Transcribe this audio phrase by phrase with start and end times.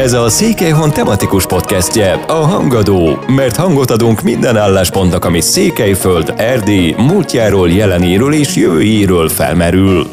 [0.00, 6.92] Ez a Székelyhon tematikus podcastje, a Hangadó, mert hangot adunk minden álláspontnak, ami Székelyföld, Erdély,
[6.92, 10.06] múltjáról, jelenéről és jövőjéről felmerül.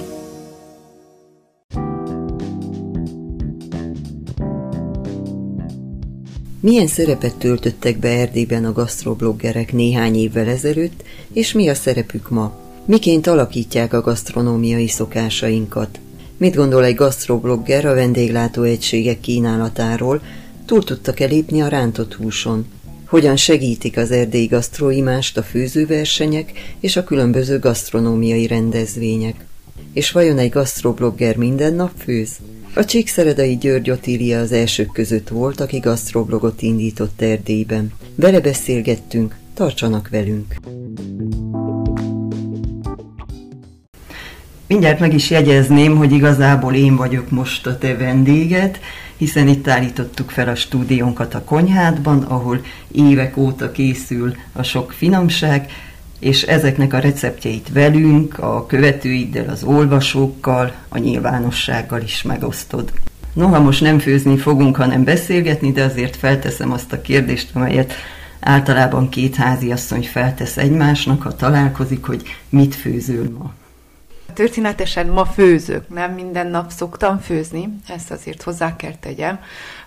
[6.59, 11.03] Milyen szerepet töltöttek be Erdélyben a gasztrobloggerek néhány évvel ezelőtt,
[11.33, 12.51] és mi a szerepük ma?
[12.85, 15.99] Miként alakítják a gasztronómiai szokásainkat?
[16.43, 20.21] Mit gondol egy gasztroblogger a vendéglátó egységek kínálatáról?
[20.65, 22.65] Túl tudtak-e lépni a rántott húson?
[23.05, 29.45] Hogyan segítik az erdélyi gasztroimást a főzőversenyek és a különböző gasztronómiai rendezvények?
[29.93, 32.31] És vajon egy gasztroblogger minden nap főz?
[32.73, 37.91] A Csíkszeredai György Otília az elsők között volt, aki gasztroblogot indított Erdélyben.
[38.15, 40.55] Vele beszélgettünk, tartsanak velünk!
[44.67, 48.79] Mindjárt meg is jegyezném, hogy igazából én vagyok most a te vendéged,
[49.17, 55.71] hiszen itt állítottuk fel a stúdiónkat a konyhádban, ahol évek óta készül a sok finomság,
[56.19, 62.91] és ezeknek a receptjeit velünk, a követőiddel, az olvasókkal, a nyilvánossággal is megosztod.
[63.33, 67.93] Noha most nem főzni fogunk, hanem beszélgetni, de azért felteszem azt a kérdést, amelyet
[68.39, 73.53] általában két háziasszony feltesz egymásnak, ha találkozik, hogy mit főzöl ma.
[74.33, 79.39] Történetesen ma főzök, nem minden nap szoktam főzni, ezt azért hozzá kell tegyem.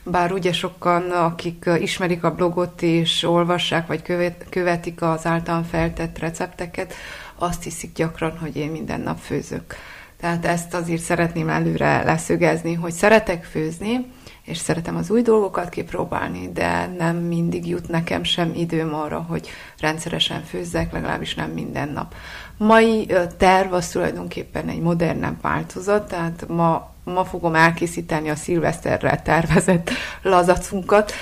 [0.02, 4.02] Bár ugye sokan, akik ismerik a blogot és olvassák, vagy
[4.50, 6.94] követik az általán feltett recepteket,
[7.34, 9.74] azt hiszik gyakran, hogy én minden nap főzök.
[10.20, 14.06] Tehát ezt azért szeretném előre leszögezni, hogy szeretek főzni,
[14.46, 19.48] és szeretem az új dolgokat kipróbálni, de nem mindig jut nekem sem időm arra, hogy
[19.78, 22.14] rendszeresen főzzek, legalábbis nem minden nap.
[22.56, 29.90] Mai terv az tulajdonképpen egy modernebb változat, tehát ma, ma fogom elkészíteni a szilveszterre tervezett
[30.22, 31.12] lazacunkat,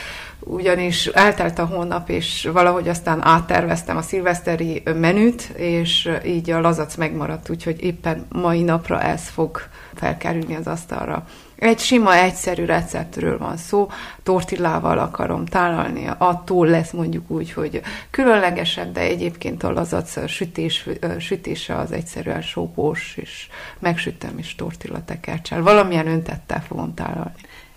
[0.40, 6.96] ugyanis eltelt a hónap, és valahogy aztán átterveztem a szilveszteri menüt, és így a lazac
[6.96, 9.60] megmaradt, úgyhogy éppen mai napra ez fog
[9.94, 11.26] felkerülni az asztalra.
[11.56, 13.90] Egy sima, egyszerű receptről van szó,
[14.22, 20.88] tortillával akarom tálalni, attól lesz mondjuk úgy, hogy különlegesebb, de egyébként a lazac sütés,
[21.18, 23.48] sütése az egyszerűen sópós, és
[23.78, 25.62] megsütöm is tortillatekercsel.
[25.62, 27.32] Valamilyen öntettel fogom tálalni.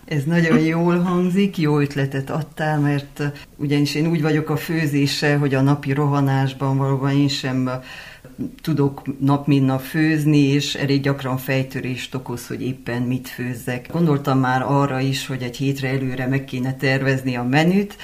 [0.05, 3.21] Ez nagyon jól hangzik, jó ötletet adtál, mert
[3.55, 7.69] ugyanis én úgy vagyok a főzése, hogy a napi rohanásban valóban én sem
[8.61, 13.91] tudok nap mint nap főzni, és elég gyakran fejtörést okoz, hogy éppen mit főzzek.
[13.91, 17.95] Gondoltam már arra is, hogy egy hétre előre meg kéne tervezni a menüt,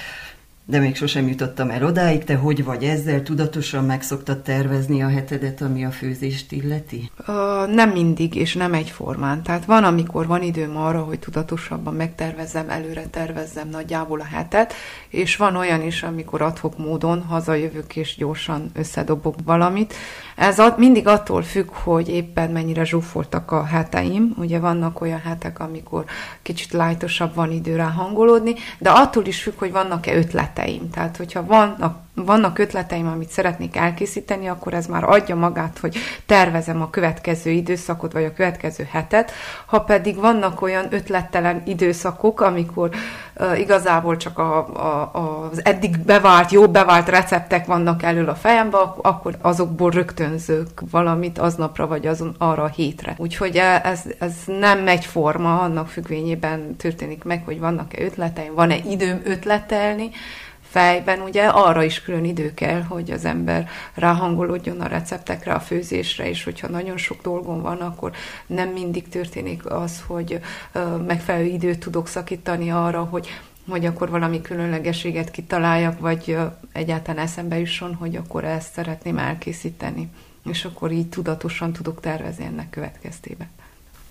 [0.66, 2.24] de még sosem jutottam el odáig.
[2.24, 3.22] Te hogy vagy ezzel?
[3.22, 7.10] Tudatosan meg szoktad tervezni a hetedet, ami a főzést illeti?
[7.18, 9.42] Uh, nem mindig, és nem egyformán.
[9.42, 14.74] Tehát van, amikor van időm arra, hogy tudatosabban megtervezzem, előre tervezzem nagyjából a hetet,
[15.08, 19.94] és van olyan is, amikor adhok módon hazajövök, és gyorsan összedobok valamit.
[20.36, 24.34] Ez mindig attól függ, hogy éppen mennyire zsúfoltak a heteim.
[24.38, 26.04] Ugye vannak olyan hetek, amikor
[26.42, 30.90] kicsit lájtosabb van idő hangolódni, de attól is függ, hogy vannak-e ötleteim.
[30.90, 36.82] Tehát, hogyha vannak vannak ötleteim, amit szeretnék elkészíteni, akkor ez már adja magát, hogy tervezem
[36.82, 39.32] a következő időszakot, vagy a következő hetet.
[39.66, 42.90] Ha pedig vannak olyan ötlettelen időszakok, amikor
[43.36, 45.10] uh, igazából csak a, a,
[45.50, 51.86] az eddig bevált, jó bevált receptek vannak elől a fejembe, akkor azokból rögtönzök valamit aznapra,
[51.86, 53.14] vagy azon arra a hétre.
[53.18, 59.20] Úgyhogy e, ez, ez nem egyforma, annak függvényében történik meg, hogy vannak-e ötleteim, van-e időm
[59.24, 60.10] ötletelni,
[60.74, 66.28] fejben ugye arra is külön idő kell, hogy az ember ráhangolódjon a receptekre, a főzésre,
[66.28, 68.12] és hogyha nagyon sok dolgom van, akkor
[68.46, 70.40] nem mindig történik az, hogy
[71.06, 73.28] megfelelő időt tudok szakítani arra, hogy
[73.68, 76.36] hogy akkor valami különlegességet kitaláljak, vagy
[76.72, 80.08] egyáltalán eszembe jusson, hogy akkor ezt szeretném elkészíteni.
[80.44, 83.48] És akkor így tudatosan tudok tervezni ennek következtében.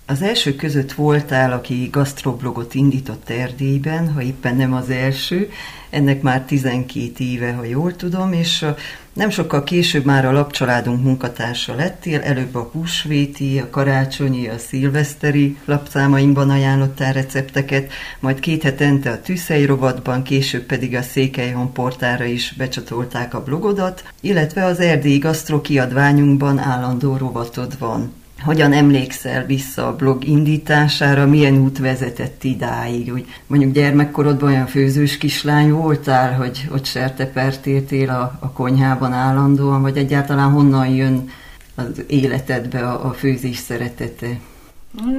[0.06, 5.50] Az első között voltál, aki gasztroblogot indított Erdélyben, ha éppen nem az első,
[5.90, 8.66] ennek már 12 éve, ha jól tudom, és
[9.12, 15.56] nem sokkal később már a lapcsaládunk munkatársa lettél, előbb a húsvéti, a karácsonyi, a szilveszteri
[15.64, 22.54] lapszámainkban ajánlottál recepteket, majd két hetente a tűzhely rovatban, később pedig a Székelyhon portára is
[22.58, 28.22] becsatolták a blogodat, illetve az erdélyi gasztro kiadványunkban állandó rovatod van.
[28.44, 33.10] Hogyan emlékszel vissza a blog indítására, milyen út vezetett idáig?
[33.10, 39.96] Hogy mondjuk gyermekkorodban olyan főzős kislány voltál, hogy ott sertepertéltél a, a konyhában állandóan, vagy
[39.96, 41.30] egyáltalán honnan jön
[41.74, 44.26] az életedbe a, a főzés szeretete?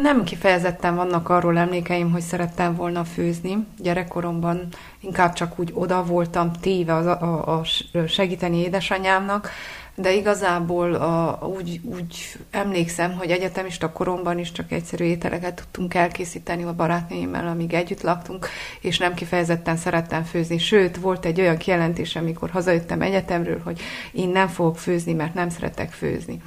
[0.02, 3.66] Nem kifejezetten vannak arról emlékeim, hogy szerettem volna főzni.
[3.78, 4.68] Gyerekkoromban
[5.00, 7.64] inkább csak úgy oda voltam téve a, a, a
[8.08, 9.50] segíteni édesanyámnak,
[9.96, 16.64] de igazából a, úgy, úgy emlékszem, hogy egyetemista koromban is csak egyszerű ételeket tudtunk elkészíteni
[16.64, 18.48] a barátnőimmel, amíg együtt laktunk,
[18.82, 20.58] és nem kifejezetten szerettem főzni.
[20.58, 23.82] Sőt, volt egy olyan kijelentés, amikor hazajöttem egyetemről, hogy
[24.12, 26.42] én nem fogok főzni, mert nem szeretek főzni.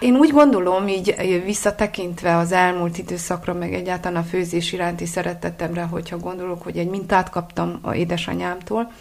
[0.00, 6.18] Én úgy gondolom, így visszatekintve az elmúlt időszakra, meg egyáltalán a főzés iránti szeretetemre, hogyha
[6.18, 8.92] gondolok, hogy egy mintát kaptam a édesanyámtól,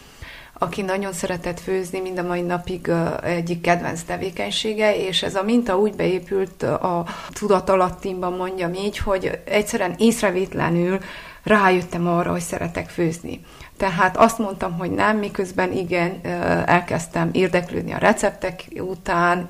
[0.63, 2.91] aki nagyon szeretett főzni, mind a mai napig
[3.23, 9.95] egyik kedvenc tevékenysége, és ez a minta úgy beépült a tudatalattimban, mondjam így, hogy egyszerűen
[9.97, 10.99] észrevétlenül
[11.43, 13.41] rájöttem arra, hogy szeretek főzni.
[13.77, 16.19] Tehát azt mondtam, hogy nem, miközben igen,
[16.65, 19.49] elkezdtem érdeklődni a receptek után,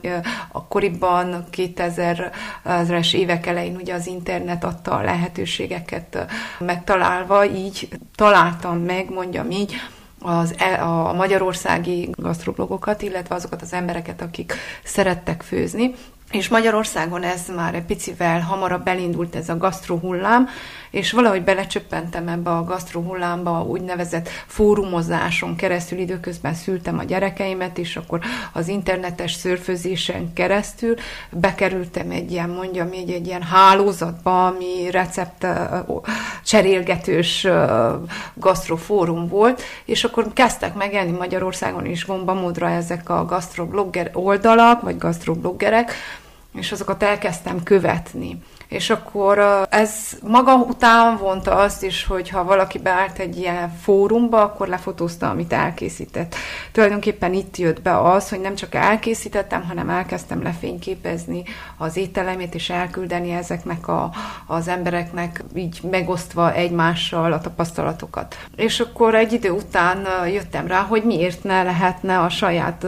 [0.51, 6.25] akkoriban 2000-es évek elején ugye az internet adta a lehetőségeket
[6.59, 9.75] megtalálva, így találtam meg, mondjam így,
[10.21, 14.53] az, e, a magyarországi gasztroblogokat, illetve azokat az embereket, akik
[14.83, 15.93] szerettek főzni,
[16.31, 20.47] és Magyarországon ez már egy picivel hamarabb elindult ez a gasztrohullám,
[20.91, 28.19] és valahogy belecsöppentem ebbe a gasztrohullámba, úgynevezett fórumozáson keresztül időközben szültem a gyerekeimet, és akkor
[28.53, 30.95] az internetes szörfözésen keresztül
[31.29, 35.47] bekerültem egy ilyen, mondjam így, egy ilyen hálózatba, ami recept
[36.45, 37.47] cserélgetős
[38.33, 45.93] gasztrofórum volt, és akkor kezdtek megjelenni Magyarországon is gombamódra ezek a gasztroblogger oldalak, vagy gasztrobloggerek,
[46.53, 49.91] és azokat elkezdtem követni és akkor ez
[50.27, 55.53] maga után vonta azt is, hogy ha valaki beállt egy ilyen fórumba, akkor lefotózta, amit
[55.53, 56.35] elkészített.
[56.71, 61.43] Tulajdonképpen itt jött be az, hogy nem csak elkészítettem, hanem elkezdtem lefényképezni
[61.77, 64.11] az ételemét, és elküldeni ezeknek a,
[64.47, 68.35] az embereknek, így megosztva egymással a tapasztalatokat.
[68.55, 72.85] És akkor egy idő után jöttem rá, hogy miért ne lehetne a saját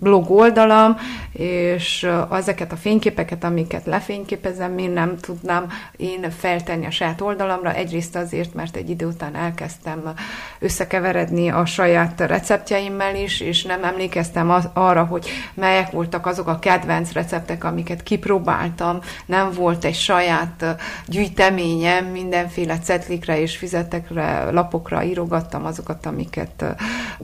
[0.00, 0.96] blog oldalam,
[1.32, 5.66] és ezeket a fényképeket, amiket lefényképezem, én nem tudnám
[5.96, 7.72] én feltenni a saját oldalamra.
[7.72, 10.12] Egyrészt azért, mert egy idő után elkezdtem
[10.58, 16.58] összekeveredni a saját receptjeimmel is, és nem emlékeztem az, arra, hogy melyek voltak azok a
[16.58, 18.98] kedvenc receptek, amiket kipróbáltam.
[19.26, 20.64] Nem volt egy saját
[21.06, 26.64] gyűjteményem, mindenféle cetlikre és fizetekre, lapokra írogattam azokat, amiket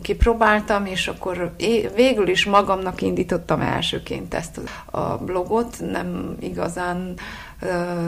[0.02, 1.54] kipróbáltam, és akkor
[1.94, 4.60] végül is magamnak indítottam elsőként ezt
[4.90, 7.14] a blogot, nem igazán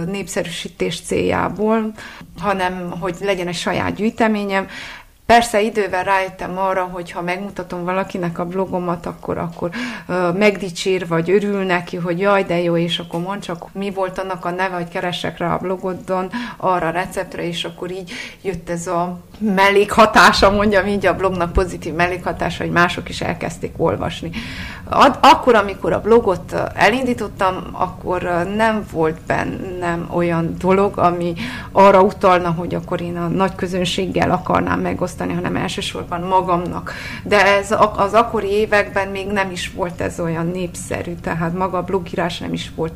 [0.07, 1.93] népszerűsítés céljából,
[2.39, 4.67] hanem hogy legyen egy saját gyűjteményem.
[5.33, 9.71] Persze idővel rájöttem arra, hogy ha megmutatom valakinek a blogomat, akkor, akkor
[10.09, 14.19] uh, megdicsér, vagy örül neki, hogy jaj, de jó, és akkor mond csak, mi volt
[14.19, 18.13] annak a neve, hogy keresek rá a blogodon, arra a receptre, és akkor így
[18.43, 24.31] jött ez a mellékhatása, mondjam így a blognak pozitív mellékhatása, hogy mások is elkezdték olvasni.
[24.89, 28.23] Ad, akkor, amikor a blogot elindítottam, akkor
[28.57, 31.35] nem volt bennem olyan dolog, ami
[31.73, 36.93] arra utalna, hogy akkor én a nagy közönséggel akarnám megosztani, hanem elsősorban magamnak.
[37.23, 41.83] De ez az akkori években még nem is volt ez olyan népszerű, tehát maga a
[41.83, 42.93] blogírás nem is volt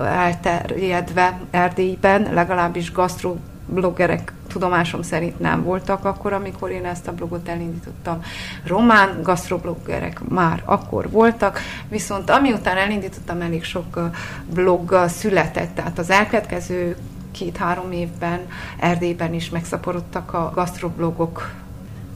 [0.00, 3.36] elterjedve Erdélyben, legalábbis gasztro
[3.66, 8.22] bloggerek tudomásom szerint nem voltak akkor, amikor én ezt a blogot elindítottam.
[8.66, 14.10] Román gasztrobloggerek már akkor voltak, viszont amiután elindítottam, elég sok
[14.54, 16.96] blog született, tehát az elkövetkező
[17.36, 18.40] két-három évben
[18.78, 21.52] Erdélyben is megszaporodtak a gasztroblogok.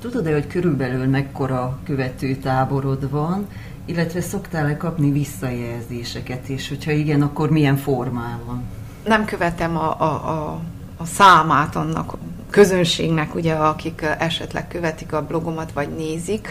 [0.00, 3.46] Tudod-e, hogy körülbelül mekkora követő táborod van,
[3.84, 8.62] illetve szoktál-e kapni visszajelzéseket, és hogyha igen, akkor milyen formában?
[9.04, 10.60] Nem követem a, a, a
[11.00, 12.16] a számát annak
[12.50, 16.48] közönségnek, ugye, akik esetleg követik a blogomat, vagy nézik.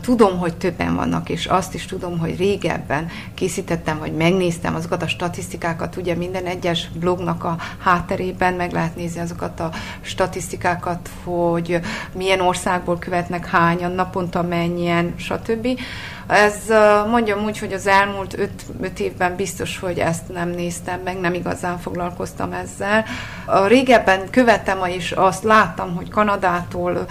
[0.00, 5.08] Tudom, hogy többen vannak, és azt is tudom, hogy régebben készítettem, vagy megnéztem azokat a
[5.08, 11.80] statisztikákat, ugye minden egyes blognak a hátterében meg lehet nézni azokat a statisztikákat, hogy
[12.12, 15.68] milyen országból követnek hányan, naponta mennyien, stb.
[16.26, 16.54] Ez
[17.10, 21.34] mondjam úgy, hogy az elmúlt öt, öt évben biztos, hogy ezt nem néztem meg, nem
[21.34, 23.04] igazán foglalkoztam ezzel.
[23.66, 27.06] Régebben követtem és azt láttam, hogy Kanadától,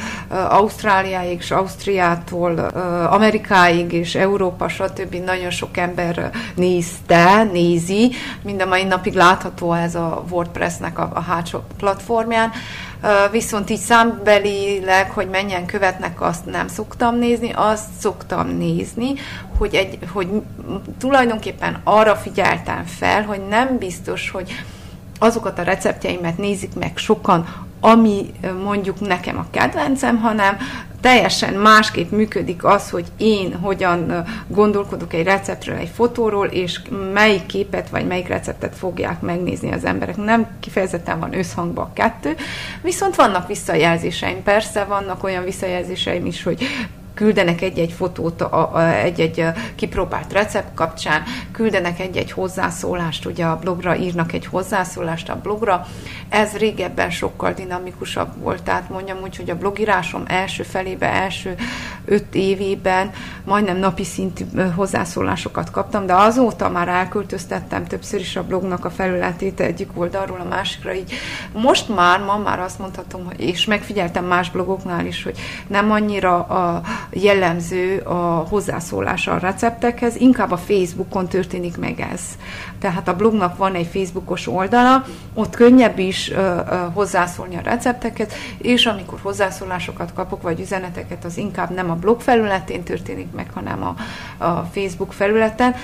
[0.50, 5.16] Ausztráliáig és Ausztriától Afrikától Amerikáig és Európa, stb.
[5.16, 8.12] nagyon sok ember nézte, nézi.
[8.42, 12.52] Mind a mai napig látható ez a WordPress-nek a, a hátsó platformján.
[13.32, 19.14] Viszont így számbelileg, hogy mennyien követnek, azt nem szoktam nézni, azt szoktam nézni,
[19.58, 20.28] hogy, egy, hogy
[21.00, 24.52] tulajdonképpen arra figyeltem fel, hogy nem biztos, hogy
[25.20, 27.46] azokat a receptjeimet nézik meg sokan,
[27.86, 28.32] ami
[28.64, 30.58] mondjuk nekem a kedvencem, hanem
[31.02, 36.82] teljesen másképp működik az, hogy én hogyan gondolkodok egy receptről, egy fotóról, és
[37.14, 40.18] melyik képet vagy melyik receptet fogják megnézni az emberek.
[40.18, 42.36] Nem kifejezetten van összhangban a kettő,
[42.82, 44.44] viszont vannak visszajelzéseim.
[44.44, 46.68] Persze vannak olyan visszajelzéseim is, hogy
[47.14, 53.96] küldenek egy-egy fotót a, a, egy-egy kipróbált recept kapcsán, küldenek egy-egy hozzászólást, ugye a blogra
[53.96, 55.86] írnak egy hozzászólást a blogra.
[56.30, 61.56] Ez régebben sokkal dinamikusabb volt, tehát mondjam úgy, hogy a blogírásom első felébe, első
[62.06, 63.12] öt évében
[63.44, 69.60] majdnem napi szintű hozzászólásokat kaptam, de azóta már elköltöztettem többször is a blognak a felületét
[69.60, 71.14] egyik oldalról a másikra, így
[71.54, 76.82] most már, ma már azt mondhatom, és megfigyeltem más blogoknál is, hogy nem annyira a,
[77.10, 82.22] jellemző a hozzászólása a receptekhez, inkább a Facebookon történik meg ez.
[82.80, 86.60] Tehát a blognak van egy Facebookos oldala, ott könnyebb is ö, ö,
[86.94, 92.84] hozzászólni a recepteket, és amikor hozzászólásokat kapok, vagy üzeneteket, az inkább nem a blog felületén
[92.84, 93.96] történik meg, hanem a,
[94.46, 95.76] a Facebook felületen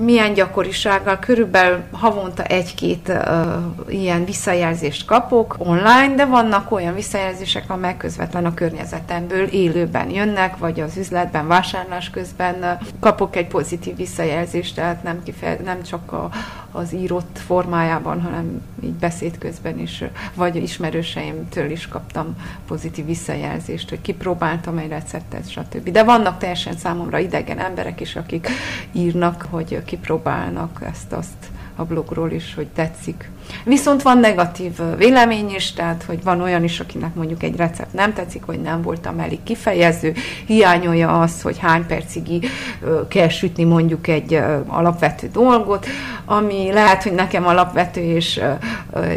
[0.00, 3.24] milyen gyakorisággal, körülbelül havonta egy-két uh,
[3.88, 10.80] ilyen visszajelzést kapok online, de vannak olyan visszajelzések, amelyek közvetlen a környezetemből élőben jönnek, vagy
[10.80, 16.28] az üzletben, vásárlás közben kapok egy pozitív visszajelzést, tehát nem, kifeje, nem csak a,
[16.72, 22.36] az írott formájában, hanem így beszéd közben is, vagy ismerőseimtől is kaptam
[22.66, 25.90] pozitív visszajelzést, hogy kipróbáltam egy receptet, stb.
[25.90, 28.48] De vannak teljesen számomra idegen emberek is, akik
[28.92, 33.30] írnak, hogy kipróbálnak ezt-azt a blogról is, hogy tetszik.
[33.64, 38.12] Viszont van negatív vélemény is, tehát hogy van olyan is, akinek mondjuk egy recept nem
[38.12, 40.14] tetszik, hogy nem voltam elég kifejező,
[40.46, 42.50] hiányolja az, hogy hány percig
[43.08, 45.86] kell sütni mondjuk egy alapvető dolgot,
[46.24, 48.40] ami lehet, hogy nekem alapvető, és,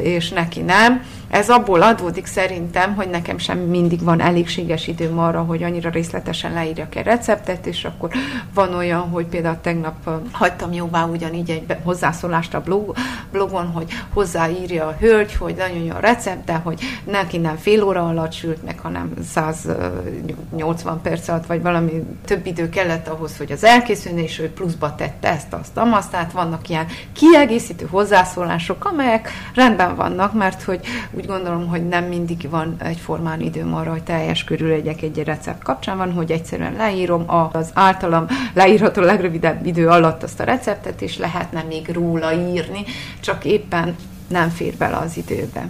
[0.04, 1.04] és neki nem.
[1.34, 6.54] Ez abból adódik szerintem, hogy nekem sem mindig van elégséges időm arra, hogy annyira részletesen
[6.54, 8.10] leírjak egy receptet, és akkor
[8.54, 12.96] van olyan, hogy például tegnap hagytam jóvá ugyanígy egy hozzászólást a blog,
[13.32, 13.92] blogon, hogy
[14.24, 18.32] hozzáírja a hölgy, hogy nagyon jó a recept, de hogy neki nem fél óra alatt
[18.32, 24.22] sült meg, hanem 180 perc alatt, vagy valami több idő kellett ahhoz, hogy az elkészülne,
[24.22, 30.34] és ő pluszba tette ezt, azt, azt, tehát vannak ilyen kiegészítő hozzászólások, amelyek rendben vannak,
[30.34, 30.80] mert hogy
[31.12, 35.64] úgy gondolom, hogy nem mindig van egyformán időm arra, hogy teljes körül legyek egy recept
[35.64, 35.98] kapcsán.
[35.98, 41.64] Van, hogy egyszerűen leírom az általam leírható legrövidebb idő alatt azt a receptet, és lehetne
[41.64, 42.84] még róla írni,
[43.20, 43.96] csak éppen
[44.28, 45.70] nem fér bele az időbe.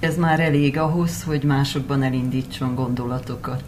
[0.00, 3.62] Ez már elég ahhoz, hogy másokban elindítson gondolatokat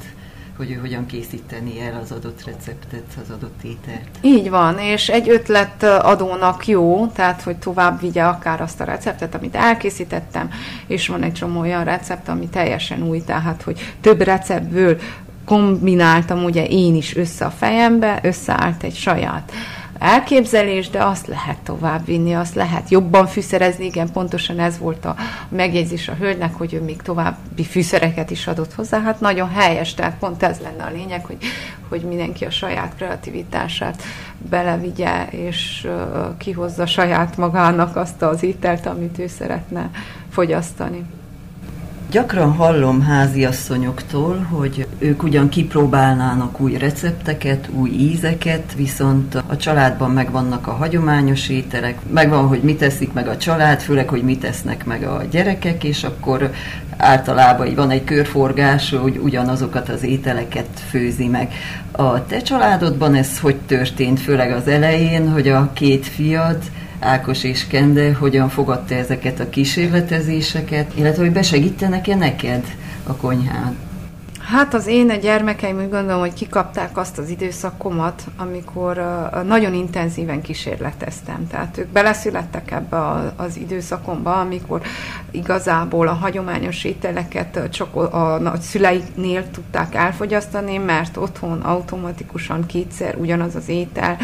[0.56, 4.08] hogy ő hogyan készíteni el az adott receptet, az adott ételt.
[4.20, 9.34] Így van, és egy ötlet adónak jó, tehát hogy tovább vigye akár azt a receptet,
[9.34, 10.50] amit elkészítettem,
[10.86, 14.98] és van egy csomó olyan recept, ami teljesen új, tehát hogy több receptből
[15.44, 19.52] kombináltam ugye én is össze a fejembe, összeállt egy saját
[19.98, 25.16] elképzelés, de azt lehet továbbvinni, azt lehet jobban fűszerezni, igen, pontosan ez volt a
[25.48, 30.18] megjegyzés a hölgynek, hogy ő még további fűszereket is adott hozzá, hát nagyon helyes, tehát
[30.18, 31.36] pont ez lenne a lényeg, hogy,
[31.88, 34.02] hogy mindenki a saját kreativitását
[34.38, 35.88] belevigye, és
[36.38, 39.90] kihozza saját magának azt az ételt, amit ő szeretne
[40.30, 41.04] fogyasztani.
[42.10, 50.66] Gyakran hallom háziasszonyoktól, hogy ők ugyan kipróbálnának új recepteket, új ízeket, viszont a családban megvannak
[50.66, 55.02] a hagyományos ételek, megvan, hogy mit teszik meg a család, főleg, hogy mit tesznek meg
[55.02, 56.50] a gyerekek, és akkor
[56.96, 61.52] általában van egy körforgás, hogy ugyanazokat az ételeket főzi meg.
[61.92, 66.58] A te családodban ez hogy történt, főleg az elején, hogy a két fiad
[67.00, 72.64] Ákos és Kende hogyan fogadta ezeket a kísérletezéseket, illetve hogy besegítenek-e neked
[73.06, 73.76] a konyhán?
[74.50, 79.04] Hát az én a gyermekeim úgy gondolom, hogy kikapták azt az időszakomat, amikor
[79.44, 81.46] nagyon intenzíven kísérleteztem.
[81.50, 82.98] Tehát ők beleszülettek ebbe
[83.36, 84.82] az időszakomba, amikor
[85.30, 93.54] igazából a hagyományos ételeket csak a, a szüleiknél tudták elfogyasztani, mert otthon automatikusan kétszer ugyanaz
[93.54, 94.16] az étel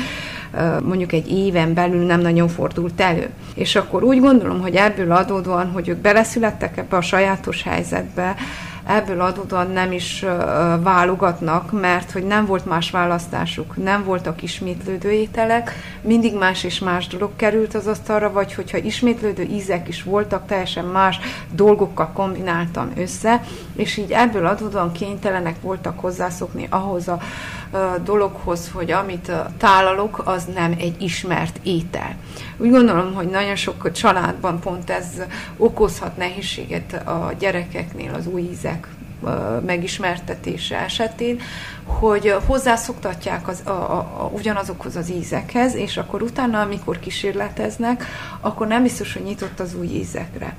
[0.83, 3.29] mondjuk egy éven belül nem nagyon fordult elő.
[3.55, 8.35] És akkor úgy gondolom, hogy ebből adódóan, hogy ők beleszülettek ebbe a sajátos helyzetbe,
[8.87, 10.25] ebből adódóan nem is
[10.81, 17.07] válogatnak, mert hogy nem volt más választásuk, nem voltak ismétlődő ételek, mindig más és más
[17.07, 21.19] dolog került az asztalra, vagy hogyha ismétlődő ízek is voltak, teljesen más
[21.51, 23.43] dolgokkal kombináltam össze,
[23.77, 27.19] és így ebből adódóan kénytelenek voltak hozzászokni ahhoz a
[28.05, 32.15] dologhoz, hogy amit tálalok, az nem egy ismert étel.
[32.57, 35.07] Úgy gondolom, hogy nagyon sok családban pont ez
[35.57, 38.82] okozhat nehézséget a gyerekeknél az új ízek
[39.67, 41.41] megismertetése esetén,
[41.85, 48.05] hogy hozzászoktatják az, a, a, a, ugyanazokhoz az ízekhez, és akkor utána, amikor kísérleteznek,
[48.41, 50.57] akkor nem biztos, hogy nyitott az új ízekre.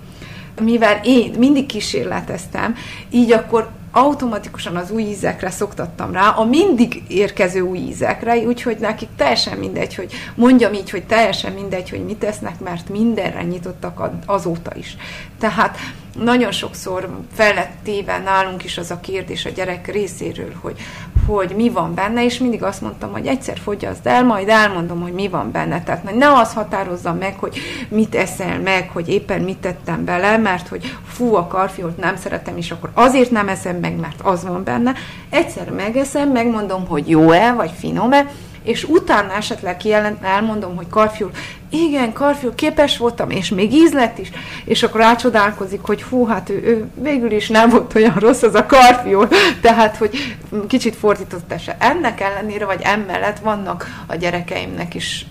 [0.62, 2.76] Mivel én mindig kísérleteztem,
[3.10, 9.10] így akkor automatikusan az új ízekre szoktattam rá, a mindig érkező új ízekre, úgyhogy nekik
[9.16, 14.72] teljesen mindegy, hogy mondjam így, hogy teljesen mindegy, hogy mit tesznek, mert mindenre nyitottak azóta
[14.76, 14.98] is.
[15.40, 15.78] Tehát
[16.20, 20.80] nagyon sokszor fel téve nálunk is az a kérdés a gyerek részéről, hogy,
[21.28, 25.14] hogy mi van benne, és mindig azt mondtam, hogy egyszer fogyaszd el, majd elmondom, hogy
[25.14, 25.84] mi van benne.
[25.84, 27.58] Tehát ne az határozza meg, hogy
[27.90, 32.58] mit eszel meg, hogy éppen mit tettem bele, mert hogy fú, a karfiolt nem szeretem,
[32.58, 34.94] és akkor azért nem eszem meg, mert az van benne.
[35.30, 38.26] Egyszer megeszem, megmondom, hogy jó-e, vagy finom-e,
[38.64, 41.32] és utána esetleg kijelent, elmondom, hogy karfiul,
[41.74, 44.30] igen, karfiul képes voltam, és még íz lett is,
[44.66, 48.56] és akkor rácsodálkozik, hogy hú, hát ő, ő végül is nem volt olyan rossz az
[48.56, 49.28] a karfiul,
[49.62, 50.38] tehát, hogy
[50.68, 51.76] kicsit fordított ese.
[51.80, 55.26] Ennek ellenére, vagy emellett vannak a gyerekeimnek is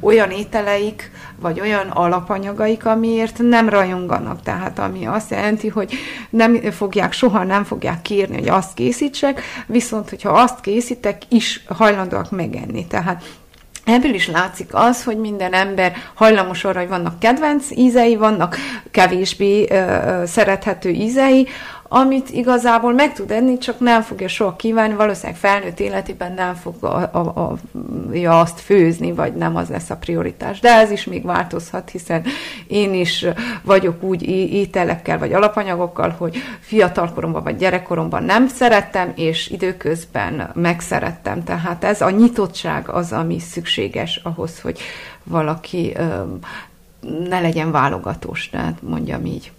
[0.00, 1.10] olyan ételeik,
[1.40, 5.92] vagy olyan alapanyagaik, amiért nem rajonganak, tehát ami azt jelenti, hogy
[6.30, 12.30] nem fogják, soha nem fogják kérni, hogy azt készítsek, viszont hogyha azt készítek, is hajlandóak
[12.30, 12.86] megenni.
[12.86, 13.22] Tehát
[13.84, 18.56] Ebből is látszik az, hogy minden ember hajlamos arra, hogy vannak kedvenc ízei, vannak
[18.90, 21.48] kevésbé ö, szerethető ízei,
[21.94, 26.84] amit igazából meg tud enni, csak nem fogja soha kívánni, valószínűleg felnőtt életében nem fog
[26.84, 27.56] a, a, a,
[28.12, 30.60] ja, azt főzni, vagy nem az lesz a prioritás.
[30.60, 32.22] De ez is még változhat, hiszen
[32.66, 33.26] én is
[33.62, 34.22] vagyok úgy
[34.52, 41.44] ételekkel, vagy alapanyagokkal, hogy fiatalkoromban, vagy gyerekkoromban nem szerettem, és időközben megszerettem.
[41.44, 44.78] Tehát ez a nyitottság az, ami szükséges ahhoz, hogy
[45.24, 45.96] valaki
[47.28, 49.52] ne legyen válogatós, tehát mondjam így.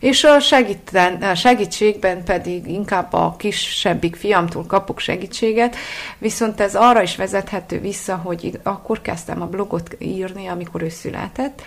[0.00, 5.76] És a, segíten, segítségben pedig inkább a kisebbik fiamtól kapok segítséget,
[6.18, 11.62] viszont ez arra is vezethető vissza, hogy akkor kezdtem a blogot írni, amikor ő született,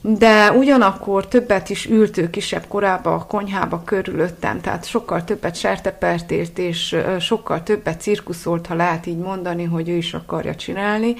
[0.00, 6.96] de ugyanakkor többet is ült kisebb korába a konyhába körülöttem, tehát sokkal többet sertepertért, és
[7.20, 11.14] sokkal többet cirkuszolt, ha lehet így mondani, hogy ő is akarja csinálni,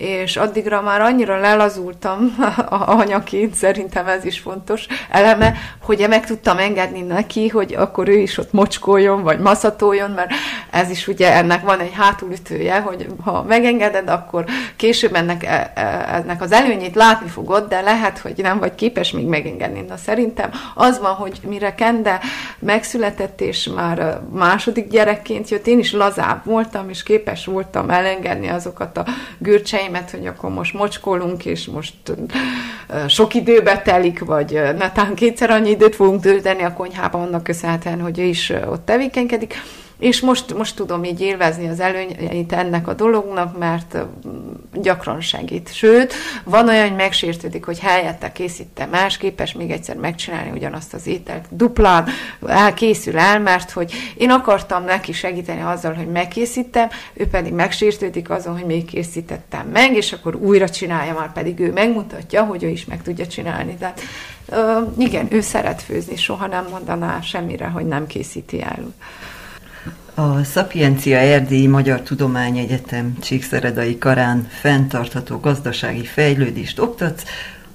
[0.00, 2.36] és addigra már annyira lelazultam
[2.68, 8.18] a anyaként, szerintem ez is fontos eleme, hogy meg tudtam engedni neki, hogy akkor ő
[8.18, 10.30] is ott mocskoljon, vagy maszatoljon, mert
[10.70, 14.44] ez is ugye ennek van egy hátulütője, hogy ha megengeded, akkor
[14.76, 19.10] később ennek, e, e, ennek az előnyét látni fogod, de lehet, hogy nem vagy képes
[19.10, 19.80] még megengedni.
[19.80, 22.20] Na szerintem az van, hogy mire Kende
[22.58, 28.98] megszületett, és már második gyerekként jött, én is lazább voltam, és képes voltam elengedni azokat
[28.98, 29.04] a
[29.38, 31.94] görcseim, szüleimet, hogy akkor most mocskolunk, és most
[33.08, 38.18] sok időbe telik, vagy netán kétszer annyi időt fogunk tölteni a konyhában, annak köszönhetően, hogy
[38.18, 39.54] ő is ott tevékenykedik.
[40.00, 43.98] És most, most tudom így élvezni az előnyeit ennek a dolognak, mert
[44.74, 45.74] gyakran segít.
[45.74, 51.06] Sőt, van olyan, hogy megsértődik, hogy helyette készítem más, képes még egyszer megcsinálni ugyanazt az
[51.06, 51.44] ételt.
[51.50, 52.06] Duplán
[52.46, 58.52] elkészül el, mert hogy én akartam neki segíteni azzal, hogy megkészítem, ő pedig megsértődik azon,
[58.58, 62.84] hogy még készítettem meg, és akkor újra csinálja, már pedig ő megmutatja, hogy ő is
[62.84, 63.74] meg tudja csinálni.
[63.74, 64.00] Tehát
[64.98, 68.92] igen, ő szeret főzni, soha nem mondaná semmire, hogy nem készíti el.
[70.20, 77.22] A Szapiencia Erdélyi Magyar Tudományegyetem Csíkszeredai Karán fenntartható gazdasági fejlődést oktatsz.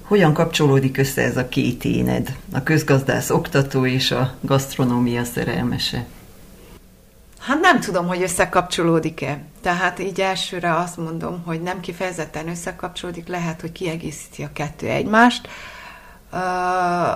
[0.02, 6.06] Hogyan kapcsolódik össze ez a két éned, a közgazdász oktató és a gasztronómia szerelmese?
[7.40, 9.40] Hát nem tudom, hogy összekapcsolódik-e.
[9.62, 15.48] Tehát így elsőre azt mondom, hogy nem kifejezetten összekapcsolódik, lehet, hogy kiegészíti a kettő egymást.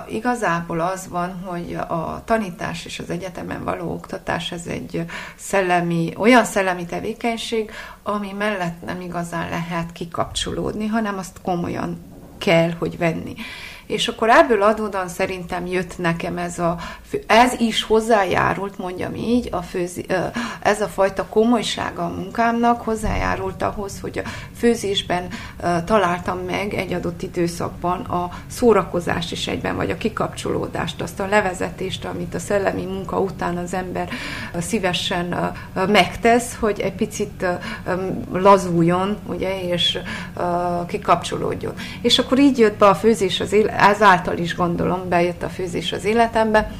[0.08, 5.04] Igazából az van, hogy a tanítás és az egyetemen való oktatás ez egy
[5.36, 7.70] szellemi, olyan szellemi tevékenység,
[8.02, 11.98] ami mellett nem igazán lehet kikapcsolódni, hanem azt komolyan
[12.38, 13.34] kell, hogy venni.
[13.90, 16.76] És akkor ebből adódan szerintem jött nekem ez a,
[17.26, 20.06] ez is hozzájárult, mondjam így, a főzi,
[20.62, 25.28] ez a fajta komolysága a munkámnak hozzájárult ahhoz, hogy a főzésben
[25.84, 32.04] találtam meg egy adott időszakban a szórakozást is egyben, vagy a kikapcsolódást, azt a levezetést,
[32.04, 34.08] amit a szellemi munka után az ember
[34.58, 35.54] szívesen
[35.88, 37.46] megtesz, hogy egy picit
[38.32, 39.98] lazuljon, ugye, és
[40.86, 41.72] kikapcsolódjon.
[42.02, 45.92] És akkor így jött be a főzés az élet, ezáltal is gondolom, bejött a főzés
[45.92, 46.70] az életembe,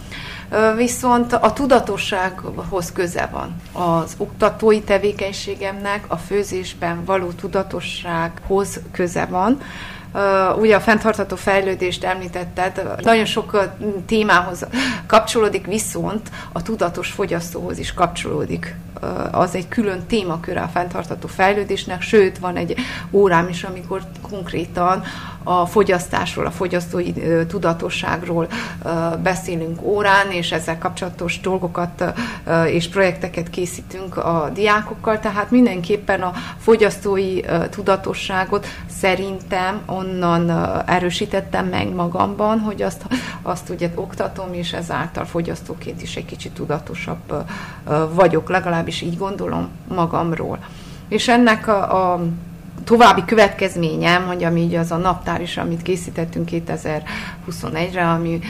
[0.77, 3.57] viszont a tudatossághoz köze van.
[3.73, 9.61] Az oktatói tevékenységemnek a főzésben való tudatossághoz köze van,
[10.59, 13.69] ugye a fenntartható fejlődést említetted, nagyon sok
[14.07, 14.67] témához
[15.07, 18.75] kapcsolódik, viszont a tudatos fogyasztóhoz is kapcsolódik.
[19.31, 22.77] Az egy külön témaköre a fenntartható fejlődésnek, sőt, van egy
[23.11, 25.03] órám is, amikor konkrétan
[25.43, 27.13] a fogyasztásról, a fogyasztói
[27.47, 28.49] tudatosságról
[29.23, 32.05] beszélünk órán, és ezzel kapcsolatos dolgokat
[32.67, 38.67] és projekteket készítünk a diákokkal, tehát mindenképpen a fogyasztói tudatosságot
[39.01, 40.51] szerintem onnan
[40.87, 43.05] erősítettem meg magamban, hogy azt,
[43.43, 47.45] azt ugye oktatom, és ezáltal fogyasztóként is egy kicsit tudatosabb
[48.13, 50.59] vagyok, legalábbis így gondolom magamról.
[51.09, 52.21] És ennek a, a
[52.85, 58.41] további következményem, hogy ami így az a naptár is, amit készítettünk 2021-re, ami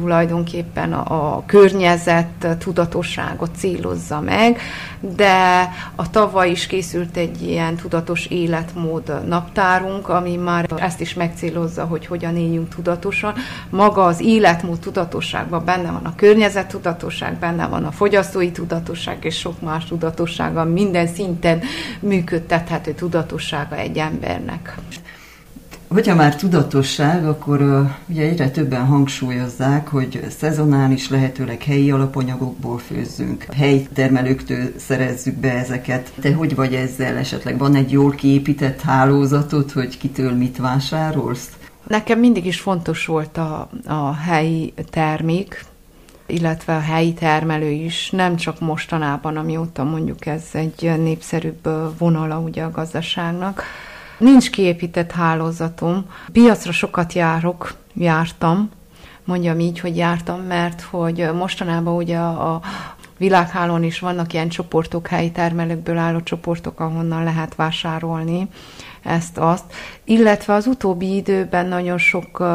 [0.00, 4.60] tulajdonképpen a, a környezet tudatosságot célozza meg,
[5.00, 11.84] de a tavaly is készült egy ilyen tudatos életmód naptárunk, ami már ezt is megcélozza,
[11.84, 13.34] hogy hogyan éljünk tudatosan.
[13.70, 19.38] Maga az életmód tudatosságban benne van a környezet tudatosság, benne van a fogyasztói tudatosság és
[19.38, 21.60] sok más tudatossága, minden szinten
[22.00, 24.76] működtethető tudatossága egy embernek.
[25.88, 33.46] Hogyha már tudatosság, akkor uh, ugye egyre többen hangsúlyozzák, hogy szezonális, lehetőleg helyi alapanyagokból főzzünk,
[33.56, 36.12] helyi termelőktől szerezzük be ezeket.
[36.20, 37.16] Te hogy vagy ezzel?
[37.16, 41.50] Esetleg van egy jól kiépített hálózatod, hogy kitől mit vásárolsz?
[41.86, 45.64] Nekem mindig is fontos volt a, a helyi termék,
[46.26, 51.68] illetve a helyi termelő is, nem csak mostanában, amióta mondjuk ez egy népszerűbb
[51.98, 53.62] vonala ugye a gazdaságnak,
[54.18, 56.06] Nincs kiépített hálózatom.
[56.32, 58.70] Piacra sokat járok, jártam,
[59.24, 62.60] mondjam így, hogy jártam, mert hogy mostanában ugye a,
[63.16, 68.48] világhálón is vannak ilyen csoportok, helyi termelőkből álló csoportok, ahonnan lehet vásárolni
[69.02, 69.64] ezt, azt.
[70.04, 72.46] Illetve az utóbbi időben nagyon sok uh,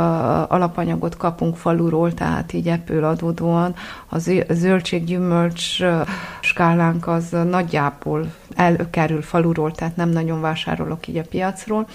[0.51, 3.75] alapanyagot kapunk faluról, tehát így ebből adódóan
[4.09, 4.17] a
[4.49, 6.07] zöldséggyümölcs uh,
[6.41, 11.87] skálánk az nagyjából elkerül faluról, tehát nem nagyon vásárolok így a piacról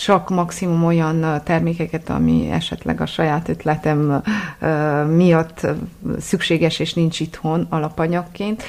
[0.00, 4.22] csak maximum olyan termékeket, ami esetleg a saját ötletem
[5.08, 5.66] miatt
[6.20, 8.62] szükséges és nincs itthon alapanyagként.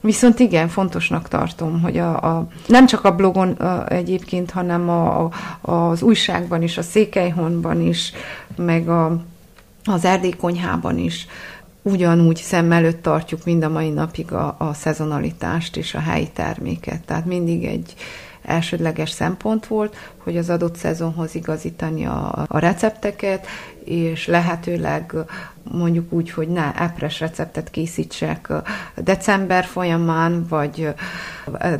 [0.00, 5.24] Viszont igen, fontosnak tartom, hogy a, a, nem csak a blogon a, egyébként, hanem a,
[5.24, 5.30] a,
[5.70, 8.12] az újságban is, a Székelyhonban is,
[8.56, 9.16] meg a,
[9.84, 11.26] az Erdélykonyhában is
[11.84, 17.04] ugyanúgy szem előtt tartjuk mind a mai napig a, a szezonalitást és a helyi terméket.
[17.04, 17.94] Tehát mindig egy,
[18.44, 23.46] elsődleges szempont volt, hogy az adott szezonhoz igazítani a, a recepteket,
[23.84, 25.14] és lehetőleg
[25.62, 28.52] mondjuk úgy, hogy ne epres receptet készítsek
[28.96, 30.94] december folyamán, vagy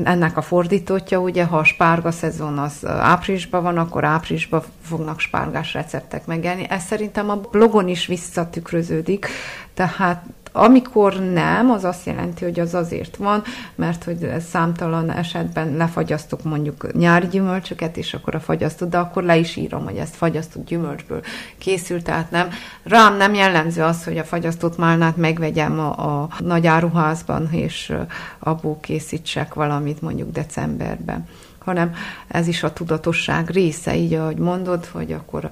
[0.05, 5.73] ennek a fordítottja, ugye, ha a spárga szezon az áprilisban van, akkor áprilisban fognak spárgás
[5.73, 6.67] receptek megjelenni.
[6.69, 9.27] Ez szerintem a blogon is visszatükröződik,
[9.75, 10.25] tehát
[10.57, 13.43] amikor nem, az azt jelenti, hogy az azért van,
[13.75, 19.37] mert hogy számtalan esetben lefagyasztok mondjuk nyári gyümölcsöket, és akkor a fagyasztott, de akkor le
[19.37, 21.23] is írom, hogy ezt fagyasztott gyümölcsből
[21.59, 22.49] készült, tehát nem.
[22.83, 27.93] Rám nem jellemző az, hogy a fagyasztott málnát megvegyem a, a nagy áruházban, és
[28.39, 31.27] abból készítsek valamit mondjuk decemberben
[31.65, 31.95] hanem
[32.29, 35.51] ez is a tudatosság része, így ahogy mondod, hogy akkor,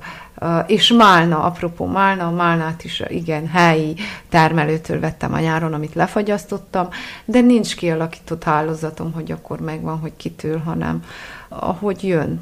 [0.66, 3.94] és málna, apropó málna, a málnát is igen, helyi
[4.28, 6.88] termelőtől vettem a nyáron, amit lefagyasztottam,
[7.24, 11.04] de nincs kialakított hálózatom, hogy akkor megvan, hogy kitől, hanem
[11.48, 12.40] ahogy jön.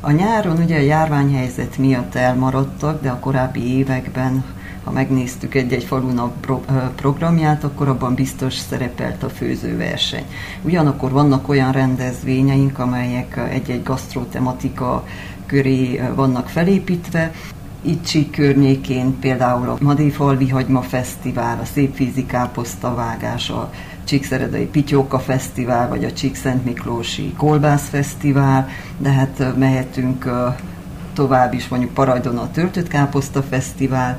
[0.00, 4.44] A nyáron ugye a járványhelyzet miatt elmaradtak, de a korábbi években
[4.84, 6.60] ha megnéztük egy-egy falunap pro,
[6.94, 10.24] programját, akkor abban biztos szerepelt a főzőverseny.
[10.62, 15.04] Ugyanakkor vannak olyan rendezvényeink, amelyek egy-egy gasztrotematika
[15.46, 17.32] köré vannak felépítve,
[18.04, 23.70] Csík környékén például a Madéfalvi Hagyma Fesztivál, a Szépvízi Káposztavágás, a
[24.04, 28.68] Csíkszeredai Pityóka Fesztivál, vagy a Csíkszent Miklósi Kolbász Fesztivál,
[28.98, 30.30] de hát mehetünk
[31.12, 34.18] tovább is mondjuk Parajdon a Töltött Káposzta Fesztivál,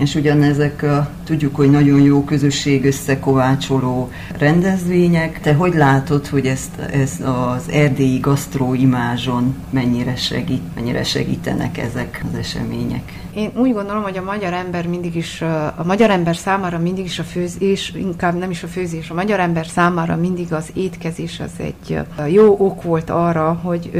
[0.00, 5.40] és ugyanezek a, tudjuk, hogy nagyon jó közösség összekovácsoló rendezvények.
[5.40, 12.38] Te hogy látod, hogy ezt, ezt az erdélyi gasztróimázson mennyire segít, mennyire segítenek ezek az
[12.38, 13.12] események?
[13.34, 15.42] Én úgy gondolom, hogy a magyar ember mindig is,
[15.76, 19.40] a magyar ember számára mindig is a főzés, inkább nem is a főzés, a magyar
[19.40, 21.98] ember számára mindig az étkezés az egy
[22.32, 23.90] jó ok volt arra, hogy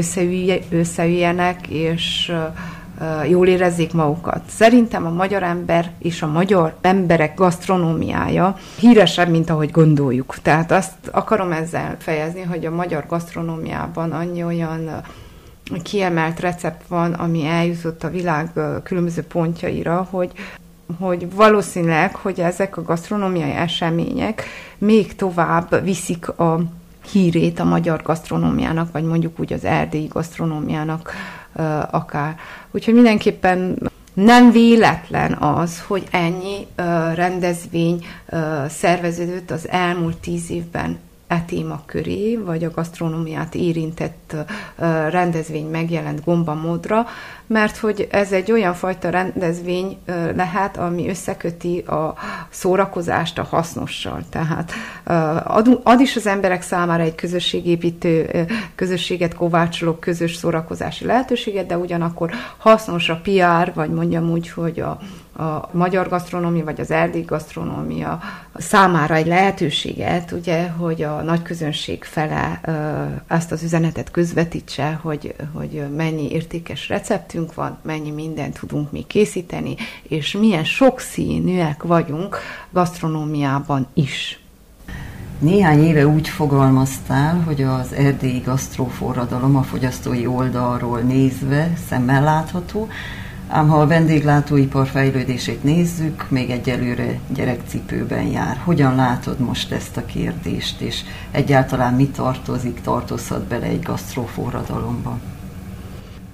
[0.71, 2.31] összeüljenek, és
[3.29, 4.41] jól érezzék magukat.
[4.47, 10.35] Szerintem a magyar ember és a magyar emberek gasztronómiája híresebb, mint ahogy gondoljuk.
[10.41, 14.89] Tehát azt akarom ezzel fejezni, hogy a magyar gasztronómiában annyi olyan
[15.83, 18.49] kiemelt recept van, ami eljutott a világ
[18.83, 20.31] különböző pontjaira, hogy
[20.99, 24.43] hogy valószínűleg, hogy ezek a gasztronómiai események
[24.77, 26.59] még tovább viszik a
[27.11, 31.11] hírét a magyar gasztronómiának, vagy mondjuk úgy az erdélyi gasztronómiának
[31.91, 32.35] akár.
[32.71, 36.67] Úgyhogy mindenképpen nem véletlen az, hogy ennyi
[37.13, 38.05] rendezvény
[38.67, 44.35] szerveződött az elmúlt tíz évben e téma köré, vagy a gasztronómiát érintett
[45.09, 47.05] rendezvény megjelent gombamódra,
[47.47, 49.97] mert hogy ez egy olyan fajta rendezvény
[50.35, 52.13] lehet, ami összeköti a
[52.49, 54.23] szórakozást a hasznossal.
[54.29, 54.71] Tehát
[55.43, 62.31] ad, ad is az emberek számára egy közösségépítő, közösséget kovácsoló, közös szórakozási lehetőséget, de ugyanakkor
[62.57, 64.99] hasznos a PR, vagy mondjam úgy, hogy a,
[65.39, 68.19] a magyar gasztronómia, vagy az erdély gasztronómia
[68.55, 72.61] számára egy lehetőséget, ugye, hogy a nagy közönség fele
[73.27, 79.75] ezt az üzenetet közvetítse, hogy, hogy mennyi értékes receptünk van, mennyi mindent tudunk mi készíteni,
[80.01, 82.37] és milyen sokszínűek vagyunk
[82.69, 84.39] gasztronómiában is.
[85.39, 92.87] Néhány éve úgy fogalmaztál, hogy az erdélyi gasztróforradalom a fogyasztói oldalról nézve szemmel látható,
[93.51, 98.61] Ám ha a vendéglátóipar fejlődését nézzük, még egyelőre gyerekcipőben jár.
[98.63, 105.17] Hogyan látod most ezt a kérdést, és egyáltalán mi tartozik, tartozhat bele egy gasztróforradalomba?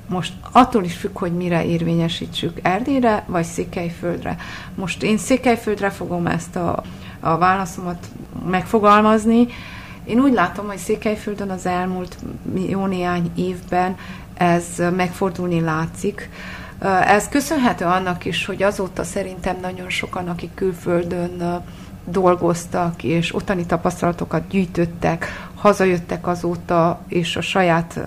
[0.08, 4.36] Most attól is függ, hogy mire érvényesítsük, Erdélyre vagy Székelyföldre.
[4.76, 6.84] Most én Székelyföldre fogom ezt a,
[7.20, 8.08] a válaszomat
[8.50, 9.48] megfogalmazni.
[10.06, 12.18] Én úgy látom, hogy Székelyföldön az elmúlt
[12.68, 13.96] jó néhány évben
[14.34, 16.30] ez megfordulni látszik.
[17.06, 21.64] Ez köszönhető annak is, hogy azóta szerintem nagyon sokan, akik külföldön
[22.06, 28.00] dolgoztak, és ottani tapasztalatokat gyűjtöttek, hazajöttek azóta, és a saját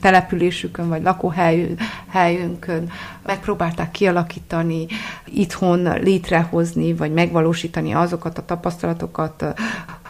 [0.00, 2.90] településükön vagy lakóhelyünkön
[3.26, 4.86] megpróbálták kialakítani,
[5.24, 9.44] itthon létrehozni, vagy megvalósítani azokat a tapasztalatokat,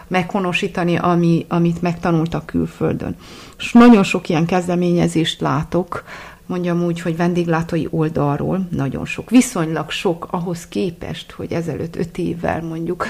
[0.08, 3.16] meghonosítani, ami, amit megtanultak külföldön.
[3.58, 6.04] És nagyon sok ilyen kezdeményezést látok,
[6.48, 12.62] mondjam úgy, hogy vendéglátói oldalról nagyon sok, viszonylag sok ahhoz képest, hogy ezelőtt öt évvel
[12.62, 13.06] mondjuk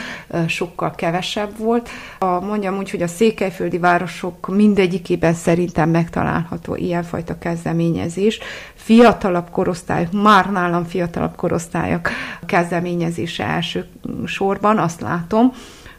[0.46, 1.88] sokkal kevesebb volt.
[2.18, 8.38] A, mondjam úgy, hogy a székelyföldi városok mindegyikében szerintem megtalálható ilyenfajta kezdeményezés.
[8.74, 12.08] Fiatalabb korosztályok, már nálam fiatalabb korosztályok
[12.46, 13.86] kezdeményezése első
[14.24, 15.52] sorban, azt látom,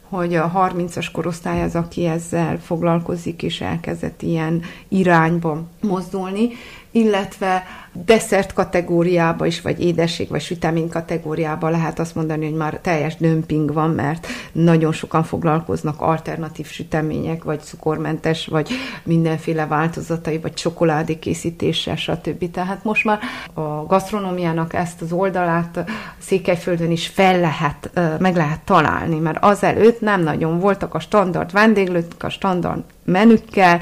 [0.09, 6.49] hogy a 30-as korosztály az, aki ezzel foglalkozik, és elkezdett ilyen irányba mozdulni,
[6.91, 13.15] illetve desszert kategóriába is, vagy édesség, vagy sütemény kategóriába lehet azt mondani, hogy már teljes
[13.15, 18.69] dömping van, mert nagyon sokan foglalkoznak alternatív sütemények, vagy cukormentes, vagy
[19.03, 22.51] mindenféle változatai, vagy csokoládé készítéssel, stb.
[22.51, 23.19] Tehát most már
[23.53, 25.83] a gasztronómiának ezt az oldalát
[26.17, 32.11] Székelyföldön is fel lehet, meg lehet találni, mert azelőtt nem nagyon voltak a standard vendéglők,
[32.19, 33.79] a standard menükkel,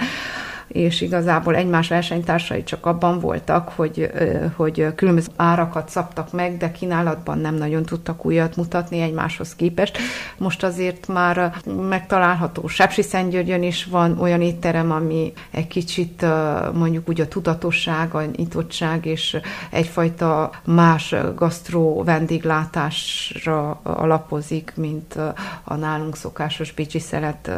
[0.78, 4.12] és igazából egymás versenytársai csak abban voltak, hogy,
[4.56, 9.98] hogy különböző árakat szabtak meg, de kínálatban nem nagyon tudtak újat mutatni egymáshoz képest.
[10.38, 11.54] Most azért már
[11.90, 16.26] megtalálható Sepsiszentgyörgyön is van olyan étterem, ami egy kicsit
[16.74, 19.38] mondjuk úgy a tudatosság, a nyitottság és
[19.70, 25.16] egyfajta más gasztró vendéglátásra alapozik, mint
[25.64, 27.52] a nálunk szokásos bicsi szelet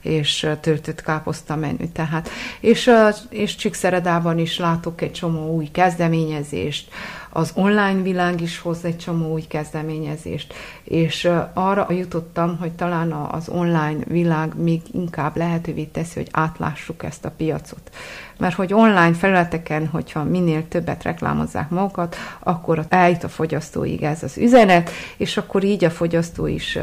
[0.00, 1.88] és töltött káposzta menü.
[1.92, 2.28] Tehát
[2.60, 2.90] és,
[3.30, 6.88] és Csíkszeredában is látok egy csomó új kezdeményezést,
[7.36, 13.48] az online világ is hoz egy csomó új kezdeményezést, és arra jutottam, hogy talán az
[13.48, 17.90] online világ még inkább lehetővé teszi, hogy átlássuk ezt a piacot.
[18.38, 24.38] Mert hogy online felületeken, hogyha minél többet reklámozzák magukat, akkor eljut a fogyasztóig ez az
[24.38, 26.78] üzenet, és akkor így a fogyasztó is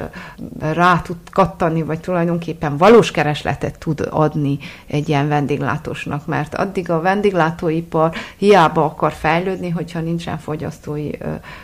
[0.60, 7.02] rá tud kattani, vagy tulajdonképpen valós keresletet tud adni egy ilyen vendéglátósnak, mert addig a
[7.02, 11.10] vendéglátóipar hiába akar fejlődni, hogyha nincsen fogyasztói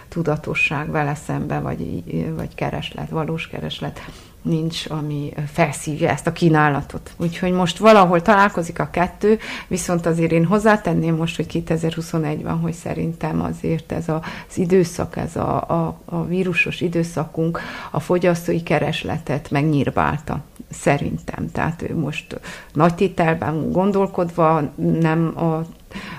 [0.07, 2.03] tudatosság vele szembe, vagy,
[2.35, 3.99] vagy kereslet, valós kereslet
[4.47, 7.11] nincs, ami felszívja ezt a kínálatot.
[7.17, 12.73] Úgyhogy most valahol találkozik a kettő, viszont azért én hozzátenném most, hogy 2021 van, hogy
[12.73, 17.59] szerintem azért ez az időszak, ez a, a, a vírusos időszakunk
[17.91, 20.39] a fogyasztói keresletet megnyírbálta.
[20.69, 21.51] Szerintem.
[21.51, 22.39] Tehát most
[22.73, 24.61] nagy tételben gondolkodva,
[24.99, 25.61] nem a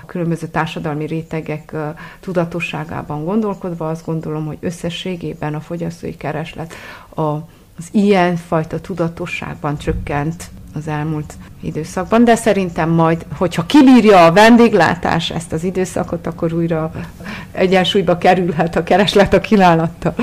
[0.09, 1.75] különböző társadalmi rétegek
[2.19, 6.73] tudatosságában gondolkodva, azt gondolom, hogy összességében a fogyasztói kereslet
[7.15, 7.37] a
[7.79, 15.29] az ilyen fajta tudatosságban csökkent az elmúlt időszakban, de szerintem majd, hogyha kibírja a vendéglátás
[15.29, 16.91] ezt az időszakot, akkor újra
[17.51, 20.15] egyensúlyba kerülhet a kereslet a kínálattal.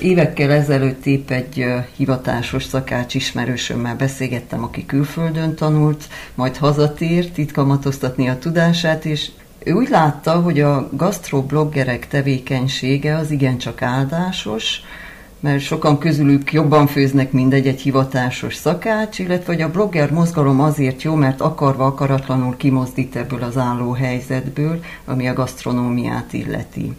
[0.00, 1.64] Évekkel ezelőtt épp egy
[1.96, 9.30] hivatásos szakács ismerősömmel beszélgettem, aki külföldön tanult, majd hazatért titkamatoztatni a tudását, és
[9.64, 14.80] ő úgy látta, hogy a gasztrobloggerek tevékenysége az igencsak áldásos,
[15.40, 21.02] mert sokan közülük jobban főznek, mint egy-egy hivatásos szakács, illetve hogy a blogger mozgalom azért
[21.02, 26.92] jó, mert akarva akaratlanul kimozdít ebből az álló helyzetből, ami a gasztronómiát illeti.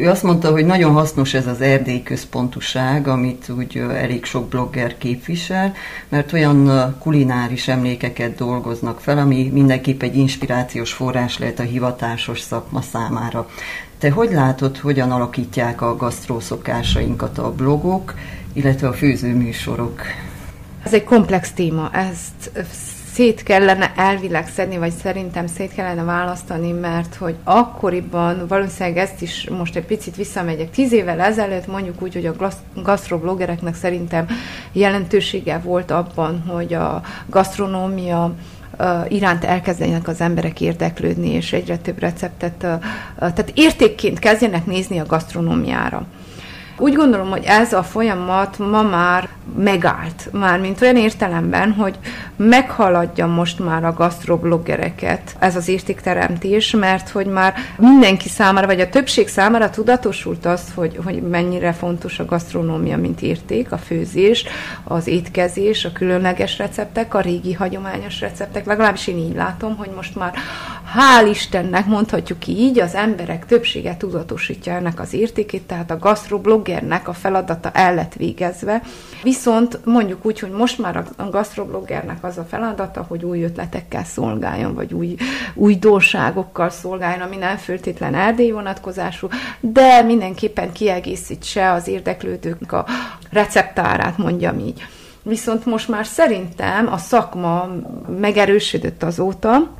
[0.00, 4.98] Ő azt mondta, hogy nagyon hasznos ez az erdély központuság, amit úgy elég sok blogger
[4.98, 5.72] képvisel,
[6.08, 12.80] mert olyan kulináris emlékeket dolgoznak fel, ami mindenképp egy inspirációs forrás lehet a hivatásos szakma
[12.80, 13.48] számára.
[13.98, 18.14] Te hogy látod, hogyan alakítják a gasztrószokásainkat a blogok,
[18.52, 20.00] illetve a főzőműsorok?
[20.84, 22.50] Ez egy komplex téma, ezt
[23.20, 29.48] szét kellene elvileg szedni, vagy szerintem szét kellene választani, mert hogy akkoriban valószínűleg ezt is
[29.50, 30.70] most egy picit visszamegyek.
[30.70, 32.50] Tíz évvel ezelőtt mondjuk úgy, hogy a
[32.82, 34.26] gasztrobloggereknek szerintem
[34.72, 38.34] jelentősége volt abban, hogy a gasztronómia
[39.08, 42.54] iránt elkezdenek az emberek érdeklődni, és egyre több receptet,
[43.18, 46.06] tehát értékként kezdjenek nézni a gasztronómiára.
[46.80, 51.98] Úgy gondolom, hogy ez a folyamat ma már megállt, már mint olyan értelemben, hogy
[52.36, 58.88] meghaladja most már a gasztrobloggereket ez az értékteremtés, mert hogy már mindenki számára, vagy a
[58.88, 64.44] többség számára tudatosult az, hogy, hogy mennyire fontos a gasztronómia, mint érték, a főzés,
[64.84, 70.16] az étkezés, a különleges receptek, a régi hagyományos receptek, legalábbis én így látom, hogy most
[70.16, 70.32] már
[70.96, 77.12] hál' Istennek mondhatjuk így, az emberek többsége tudatosítja ennek az értékét, tehát a gasztrobloggernek a
[77.12, 78.82] feladata el lett végezve,
[79.22, 84.74] Viszont mondjuk úgy, hogy most már a gasztrobloggernek az a feladata, hogy új ötletekkel szolgáljon,
[84.74, 85.14] vagy új,
[85.54, 89.28] új dolságokkal szolgáljon, ami nem föltétlen erdély vonatkozású,
[89.60, 92.86] de mindenképpen kiegészítse az érdeklődők a
[93.30, 94.82] receptárát, mondjam így.
[95.22, 97.68] Viszont most már szerintem a szakma
[98.20, 99.74] megerősödött azóta,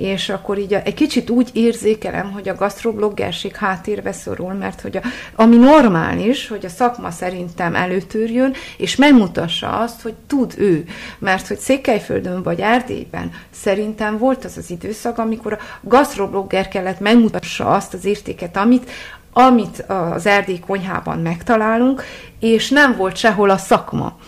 [0.00, 5.02] és akkor így egy kicsit úgy érzékelem, hogy a gasztrobloggerség háttérbe szorul, mert hogy a,
[5.34, 10.84] ami normális, hogy a szakma szerintem előtörjön, és megmutassa azt, hogy tud ő.
[11.18, 17.66] Mert hogy Székelyföldön vagy Erdélyben szerintem volt az az időszak, amikor a gasztroblogger kellett megmutassa
[17.66, 18.90] azt az értéket, amit,
[19.32, 22.02] amit az erdély konyhában megtalálunk,
[22.38, 24.18] és nem volt sehol a szakma.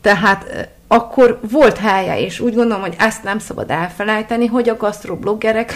[0.00, 5.74] Tehát akkor volt helye, és úgy gondolom, hogy ezt nem szabad elfelejteni, hogy a gasztrobloggerek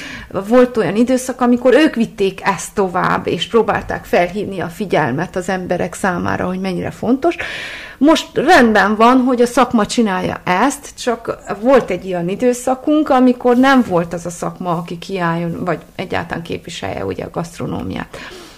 [0.48, 5.94] volt olyan időszak, amikor ők vitték ezt tovább, és próbálták felhívni a figyelmet az emberek
[5.94, 7.36] számára, hogy mennyire fontos.
[7.98, 13.84] Most rendben van, hogy a szakma csinálja ezt, csak volt egy ilyen időszakunk, amikor nem
[13.88, 18.16] volt az a szakma, aki kiálljon, vagy egyáltalán képviselje ugye a gasztronómiát.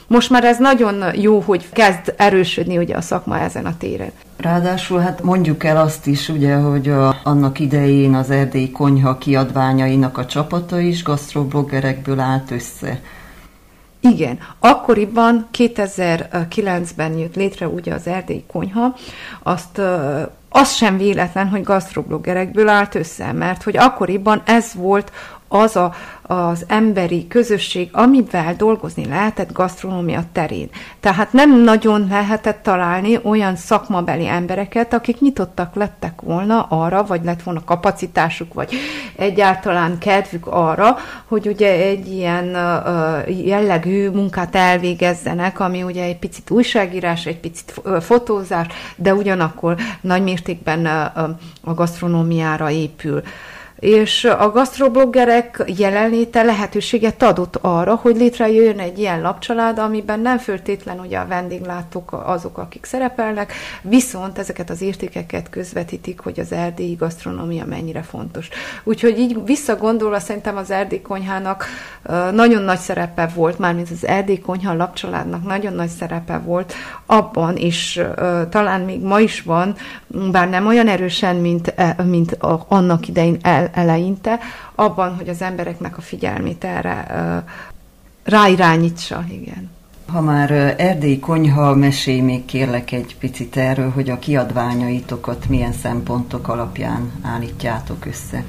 [0.08, 4.10] Most már ez nagyon jó, hogy kezd erősödni ugye a szakma ezen a téren.
[4.36, 10.18] Ráadásul hát mondjuk el azt is, ugye, hogy a, annak idején az erdélyi konyha kiadványainak
[10.18, 13.00] a csapata is gasztrobloggerekből állt össze.
[14.00, 18.94] Igen, akkoriban 2009-ben jött létre ugye az erdélyi konyha,
[19.42, 19.80] azt
[20.48, 25.12] az sem véletlen, hogy gasztrobloggerekből állt össze, mert hogy akkoriban ez volt
[25.48, 30.68] az a, az emberi közösség, amivel dolgozni lehetett gasztronómia terén.
[31.00, 37.42] Tehát nem nagyon lehetett találni olyan szakmabeli embereket, akik nyitottak lettek volna arra, vagy lett
[37.42, 38.74] volna kapacitásuk, vagy
[39.16, 42.56] egyáltalán kedvük arra, hogy ugye egy ilyen
[43.26, 50.86] jellegű munkát elvégezzenek, ami ugye egy picit újságírás, egy picit fotózás, de ugyanakkor nagy mértékben
[51.64, 53.22] a gasztronómiára épül
[53.78, 61.00] és a gasztrobloggerek jelenléte lehetőséget adott arra, hogy létrejöjjön egy ilyen lapcsalád, amiben nem föltétlen
[61.00, 67.64] ugye a vendéglátók azok, akik szerepelnek, viszont ezeket az értékeket közvetítik, hogy az erdélyi gasztronómia
[67.64, 68.48] mennyire fontos.
[68.84, 71.66] Úgyhogy így visszagondolva szerintem az erdély konyhának
[72.32, 76.74] nagyon nagy szerepe volt, mármint az erdély konyha lapcsaládnak nagyon nagy szerepe volt
[77.06, 78.02] abban, és
[78.50, 79.74] talán még ma is van,
[80.30, 82.36] bár nem olyan erősen, mint, e, mint
[82.68, 84.38] annak idején el, eleinte,
[84.74, 87.06] abban, hogy az embereknek a figyelmét erre
[88.24, 89.70] ráirányítsa, igen.
[90.06, 96.48] Ha már erdélyi konyha, mesélj még kérlek egy picit erről, hogy a kiadványaitokat milyen szempontok
[96.48, 98.44] alapján állítjátok össze.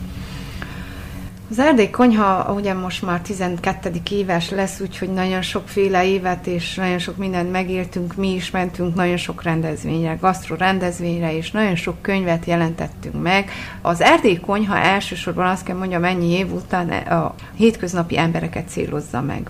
[1.51, 3.91] Az Erdély Konyha ugye most már 12.
[4.11, 9.17] éves lesz, úgyhogy nagyon sokféle évet és nagyon sok mindent megéltünk, mi is mentünk nagyon
[9.17, 13.51] sok rendezvényre, gasztro rendezvényre, és nagyon sok könyvet jelentettünk meg.
[13.81, 19.49] Az Erdély Konyha elsősorban azt kell mondjam, ennyi év után a hétköznapi embereket célozza meg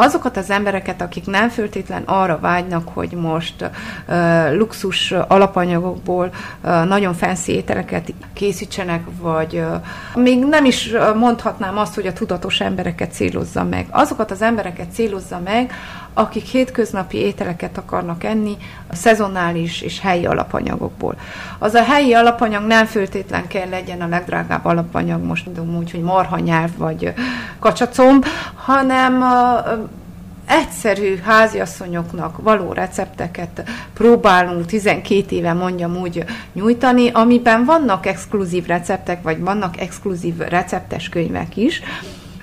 [0.00, 3.70] azokat az embereket, akik nem föltétlen arra vágynak, hogy most
[4.08, 6.30] uh, luxus alapanyagokból
[6.62, 12.60] uh, nagyon fancy ételeket készítsenek, vagy uh, még nem is mondhatnám azt, hogy a tudatos
[12.60, 13.86] embereket célozza meg.
[13.90, 15.72] Azokat az embereket célozza meg,
[16.14, 18.56] akik hétköznapi ételeket akarnak enni
[18.92, 21.14] szezonális és helyi alapanyagokból.
[21.58, 26.02] Az a helyi alapanyag nem föltétlen kell legyen a legdrágább alapanyag, most mondom úgy, hogy
[26.02, 27.12] marhanyelv vagy
[27.58, 29.24] kacsacomb, hanem
[30.50, 33.62] egyszerű háziasszonyoknak való recepteket
[33.94, 41.56] próbálunk 12 éve mondjam úgy nyújtani, amiben vannak exkluzív receptek, vagy vannak exkluzív receptes könyvek
[41.56, 41.82] is,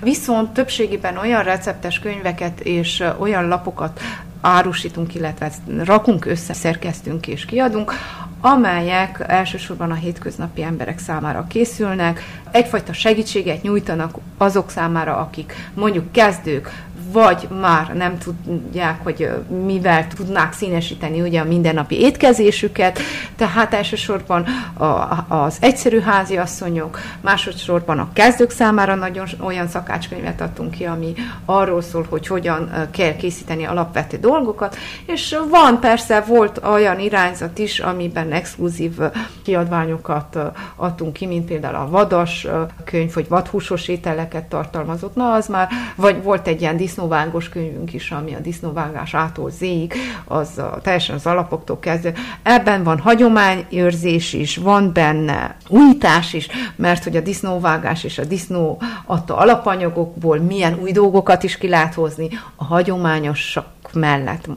[0.02, 4.00] Viszont többségében olyan receptes könyveket és olyan lapokat
[4.40, 5.50] árusítunk, illetve
[5.84, 7.92] rakunk össze, szerkesztünk és kiadunk,
[8.40, 16.70] amelyek elsősorban a hétköznapi emberek számára készülnek, egyfajta segítséget nyújtanak azok számára, akik mondjuk kezdők,
[17.12, 19.30] vagy már nem tudják, hogy
[19.64, 22.98] mivel tudnák színesíteni ugye a mindennapi étkezésüket,
[23.36, 24.86] tehát elsősorban a,
[25.28, 32.06] az egyszerű háziasszonyok, másodszorban a kezdők számára nagyon olyan szakácskönyvet adtunk ki, ami arról szól,
[32.08, 38.98] hogy hogyan kell készíteni alapvető dolgokat, és van persze, volt olyan irányzat is, amiben exkluzív
[39.42, 40.38] kiadványokat
[40.76, 42.46] adtunk ki, mint például a vadas
[42.84, 48.10] könyv, vagy vadhúsos ételeket tartalmazott, na az már, vagy volt egy ilyen disznóvágos könyvünk is,
[48.10, 49.94] ami a disznóvágás ától zéig,
[50.24, 52.12] az a, teljesen az alapoktól kezdve.
[52.42, 58.80] Ebben van hagyományőrzés is, van benne újítás is, mert hogy a disznóvágás és a disznó
[59.04, 64.48] adta alapanyagokból milyen új dolgokat is ki lehet hozni a hagyományosak mellett.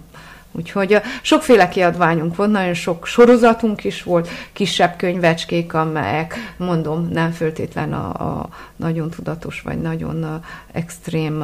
[0.52, 7.94] Úgyhogy sokféle kiadványunk volt, nagyon sok sorozatunk is volt, kisebb könyvecskék, amelyek, mondom, nem föltétlen
[7.94, 11.44] a, a nagyon tudatos vagy nagyon extrém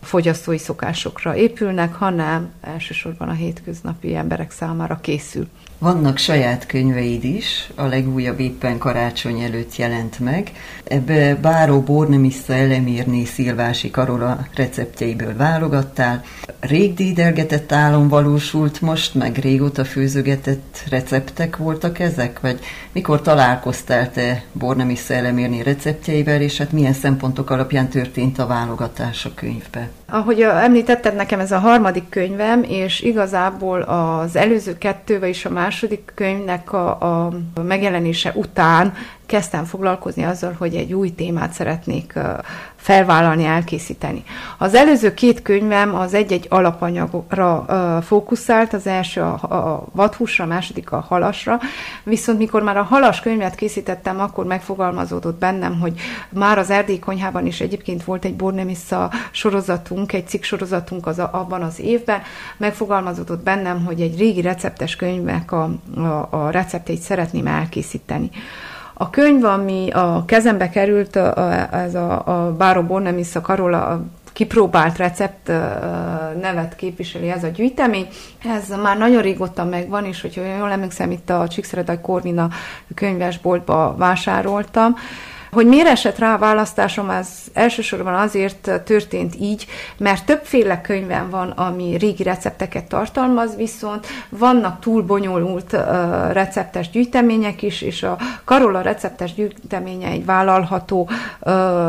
[0.00, 5.48] fogyasztói szokásokra épülnek, hanem elsősorban a hétköznapi emberek számára készül.
[5.80, 10.52] Vannak saját könyveid is, a legújabb éppen karácsony előtt jelent meg.
[10.84, 16.24] Ebbe Báró Bornemissza Elemírné Szilvási Karola receptjeiből válogattál.
[16.60, 22.40] Rég dédelgetett álom valósult most, meg régóta főzögetett receptek voltak ezek?
[22.40, 22.60] Vagy
[22.92, 29.34] mikor találkoztál te Bornemissza Elemírné receptjeivel, és hát milyen szempontok alapján történt a válogatás a
[29.34, 29.90] könyvbe?
[30.10, 36.12] Ahogy említetted, nekem ez a harmadik könyvem, és igazából az előző kettővel is a második
[36.14, 37.32] könyvnek a, a
[37.62, 38.94] megjelenése után
[39.28, 42.18] kezdtem foglalkozni azzal, hogy egy új témát szeretnék
[42.76, 44.24] felvállalni, elkészíteni.
[44.58, 47.64] Az előző két könyvem az egy-egy alapanyagra
[48.02, 51.60] fókuszált, az első a, vadhúsra, a második a halasra,
[52.02, 57.46] viszont mikor már a halas könyvet készítettem, akkor megfogalmazódott bennem, hogy már az erdélyi konyhában
[57.46, 62.22] is egyébként volt egy Bornemissa sorozatunk, egy cikk sorozatunk az abban az évben,
[62.56, 68.30] megfogalmazódott bennem, hogy egy régi receptes könyvnek a, a, a recepteit szeretném elkészíteni.
[69.00, 71.16] A könyv, ami a kezembe került,
[71.70, 75.48] ez a, a Báró Bornemissa Karola kipróbált recept
[76.40, 78.08] nevet képviseli ez a gyűjtemény.
[78.44, 82.48] Ez már nagyon régóta megvan, és hogyha jól emlékszem, itt a Csíkszeredaj Korvina
[82.94, 84.96] könyvesboltba vásároltam,
[85.52, 89.66] Hogy miért esett rá a választásom, ez elsősorban azért történt így,
[89.98, 95.72] mert többféle könyvem van, ami régi recepteket tartalmaz, viszont vannak túl bonyolult
[96.32, 101.08] receptes gyűjtemények is, és a Karola receptes gyűjteménye egy vállalható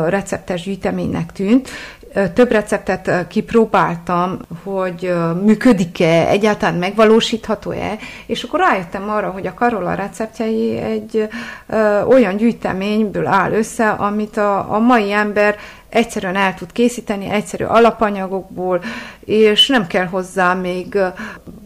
[0.08, 1.68] receptes gyűjteménynek tűnt,
[2.34, 10.76] több receptet kipróbáltam, hogy működik-e, egyáltalán megvalósítható-e, és akkor rájöttem arra, hogy a Karola receptjei
[10.76, 11.28] egy
[12.08, 15.56] olyan gyűjteményből áll össze, amit a, a mai ember
[15.90, 18.82] egyszerűen el tud készíteni, egyszerű alapanyagokból,
[19.24, 20.98] és nem kell hozzá még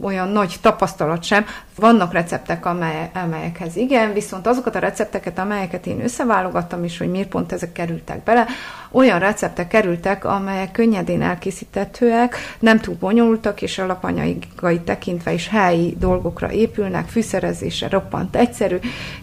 [0.01, 1.45] olyan nagy tapasztalat sem.
[1.77, 7.29] Vannak receptek, amely, amelyekhez igen, viszont azokat a recepteket, amelyeket én összeválogattam is, hogy miért
[7.29, 8.47] pont ezek kerültek bele,
[8.91, 16.53] olyan receptek kerültek, amelyek könnyedén elkészíthetőek, nem túl bonyolultak, és alapanyagai tekintve is helyi dolgokra
[16.53, 18.77] épülnek, fűszerezése roppant egyszerű,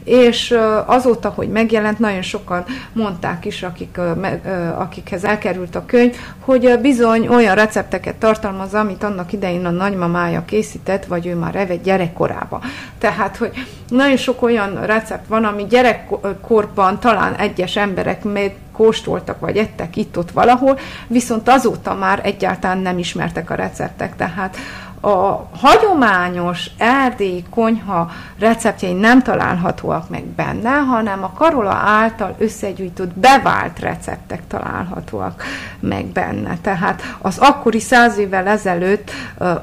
[0.04, 3.98] és azóta, hogy megjelent, nagyon sokan mondták is, akik,
[4.92, 11.06] akikhez elkerült a könyv, hogy bizony olyan recepteket tartalmaz, amit annak idején a nagymamája készített,
[11.06, 12.62] vagy ő már evett gyerekkorába.
[12.98, 13.52] Tehát, hogy
[13.88, 20.32] nagyon sok olyan recept van, ami gyerekkorban talán egyes emberek még kóstoltak, vagy ettek itt-ott
[20.32, 24.16] valahol, viszont azóta már egyáltalán nem ismertek a receptek.
[24.16, 24.58] Tehát
[25.02, 33.80] a hagyományos erdélyi konyha receptjei nem találhatóak meg benne, hanem a Karola által összegyűjtött bevált
[33.80, 35.44] receptek találhatóak
[35.80, 36.58] meg benne.
[36.62, 39.12] Tehát az akkori száz évvel ezelőtt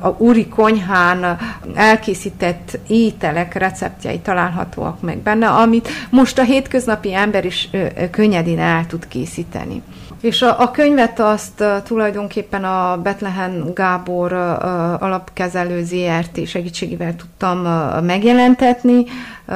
[0.01, 1.39] a úri konyhán
[1.75, 7.71] elkészített ételek receptjei találhatóak meg benne, amit most a hétköznapi ember is
[8.11, 9.83] könnyedén el tud készíteni.
[10.21, 17.65] És a, a könyvet azt uh, tulajdonképpen a Betlehem Gábor uh, alapkezelő ZRT segítségével tudtam
[17.65, 19.05] uh, megjelentetni,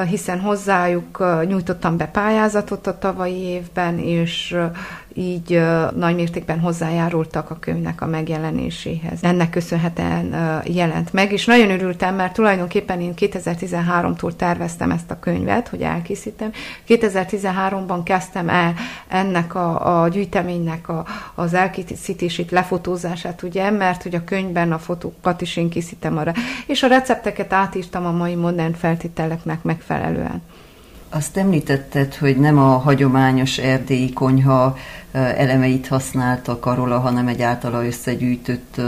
[0.01, 4.75] hiszen hozzájuk uh, nyújtottam be pályázatot a tavalyi évben, és uh,
[5.13, 5.61] így
[5.95, 9.19] nagy mértékben hozzájárultak a könyvnek a megjelenéséhez.
[9.21, 10.35] Ennek köszönhetően
[10.65, 16.51] jelent meg, és nagyon örültem, mert tulajdonképpen én 2013-tól terveztem ezt a könyvet, hogy elkészítem.
[16.87, 18.73] 2013-ban kezdtem el
[19.07, 25.41] ennek a, a gyűjteménynek a, az elkészítését, lefotózását, ugye, mert hogy a könyvben a fotókat
[25.41, 26.33] is én készítem arra,
[26.65, 30.41] és a recepteket átírtam a mai modern feltételeknek megfelelően.
[31.09, 34.77] Azt említetted, hogy nem a hagyományos erdélyi konyha
[35.11, 38.81] elemeit használtak arról, hanem egy általa összegyűjtött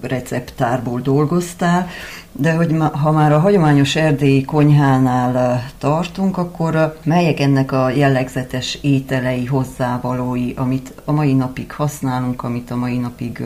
[0.00, 1.88] receptárból dolgoztál,
[2.32, 9.46] de hogy ha már a hagyományos erdélyi konyhánál tartunk, akkor melyek ennek a jellegzetes ételei,
[9.46, 13.42] hozzávalói, amit a mai napig használunk, amit a mai napig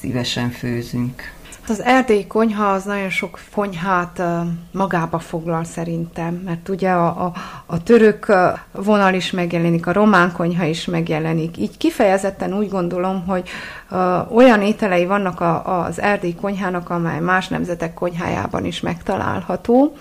[0.00, 1.32] szívesen főzünk?
[1.68, 4.22] Az erdélyi konyha az nagyon sok konyhát
[4.70, 7.32] magába foglal szerintem, mert ugye a, a,
[7.66, 8.32] a török
[8.72, 11.56] vonal is megjelenik, a román konyha is megjelenik.
[11.56, 13.48] Így kifejezetten úgy gondolom, hogy
[14.30, 19.96] olyan ételei vannak a, az erdélyi konyhának, amely más nemzetek konyhájában is megtalálható,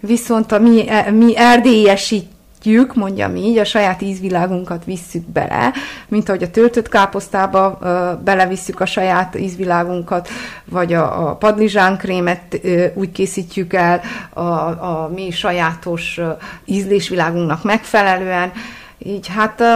[0.00, 2.30] viszont a mi, e, mi erdélyesít
[2.60, 5.72] tjük, mondjam így, a saját ízvilágunkat visszük bele,
[6.08, 10.28] mint ahogy a töltött káposztába ö, belevisszük a saját ízvilágunkat,
[10.64, 14.00] vagy a, a padlizsánkrémet ö, úgy készítjük el
[14.30, 16.30] a, a mi sajátos ö,
[16.64, 18.52] ízlésvilágunknak megfelelően.
[18.98, 19.74] Így hát ö,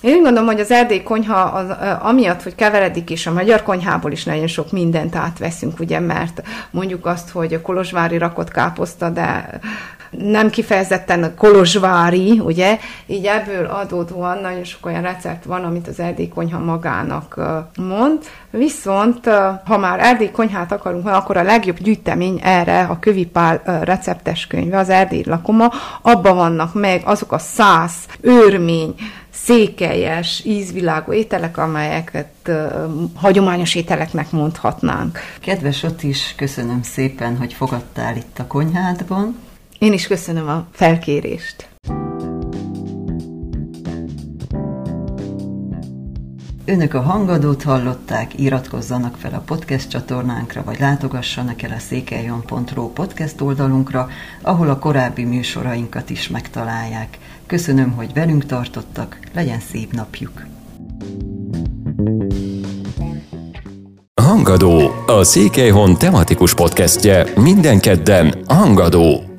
[0.00, 1.66] én gondolom, hogy az erdély konyha az,
[2.00, 7.06] amiatt, hogy keveredik, és a magyar konyhából is nagyon sok mindent átveszünk, ugye, mert mondjuk
[7.06, 9.60] azt, hogy a kolozsvári rakott káposzta, de
[10.18, 16.28] nem kifejezetten kolozsvári, ugye, így ebből adódóan nagyon sok olyan recept van, amit az erdély
[16.28, 17.40] konyha magának
[17.76, 18.18] mond,
[18.50, 19.30] viszont
[19.64, 24.88] ha már erdély konyhát akarunk, akkor a legjobb gyűjtemény erre a Kövipál receptes könyve, az
[24.88, 28.94] erdély lakoma, abban vannak meg azok a száz őrmény,
[29.30, 32.56] székelyes, ízvilágú ételek, amelyeket uh,
[33.14, 35.18] hagyományos ételeknek mondhatnánk.
[35.40, 39.38] Kedves ott is, köszönöm szépen, hogy fogadtál itt a konyhádban.
[39.78, 41.68] Én is köszönöm a felkérést.
[46.66, 53.40] Önök a hangadót hallották, iratkozzanak fel a podcast csatornánkra, vagy látogassanak el a székeljon.ro podcast
[53.40, 54.08] oldalunkra,
[54.42, 57.18] ahol a korábbi műsorainkat is megtalálják.
[57.46, 60.46] Köszönöm, hogy velünk tartottak, legyen szép napjuk!
[64.22, 69.33] Hangadó, a Székelyhon tematikus podcastje minden kedden Hangadó.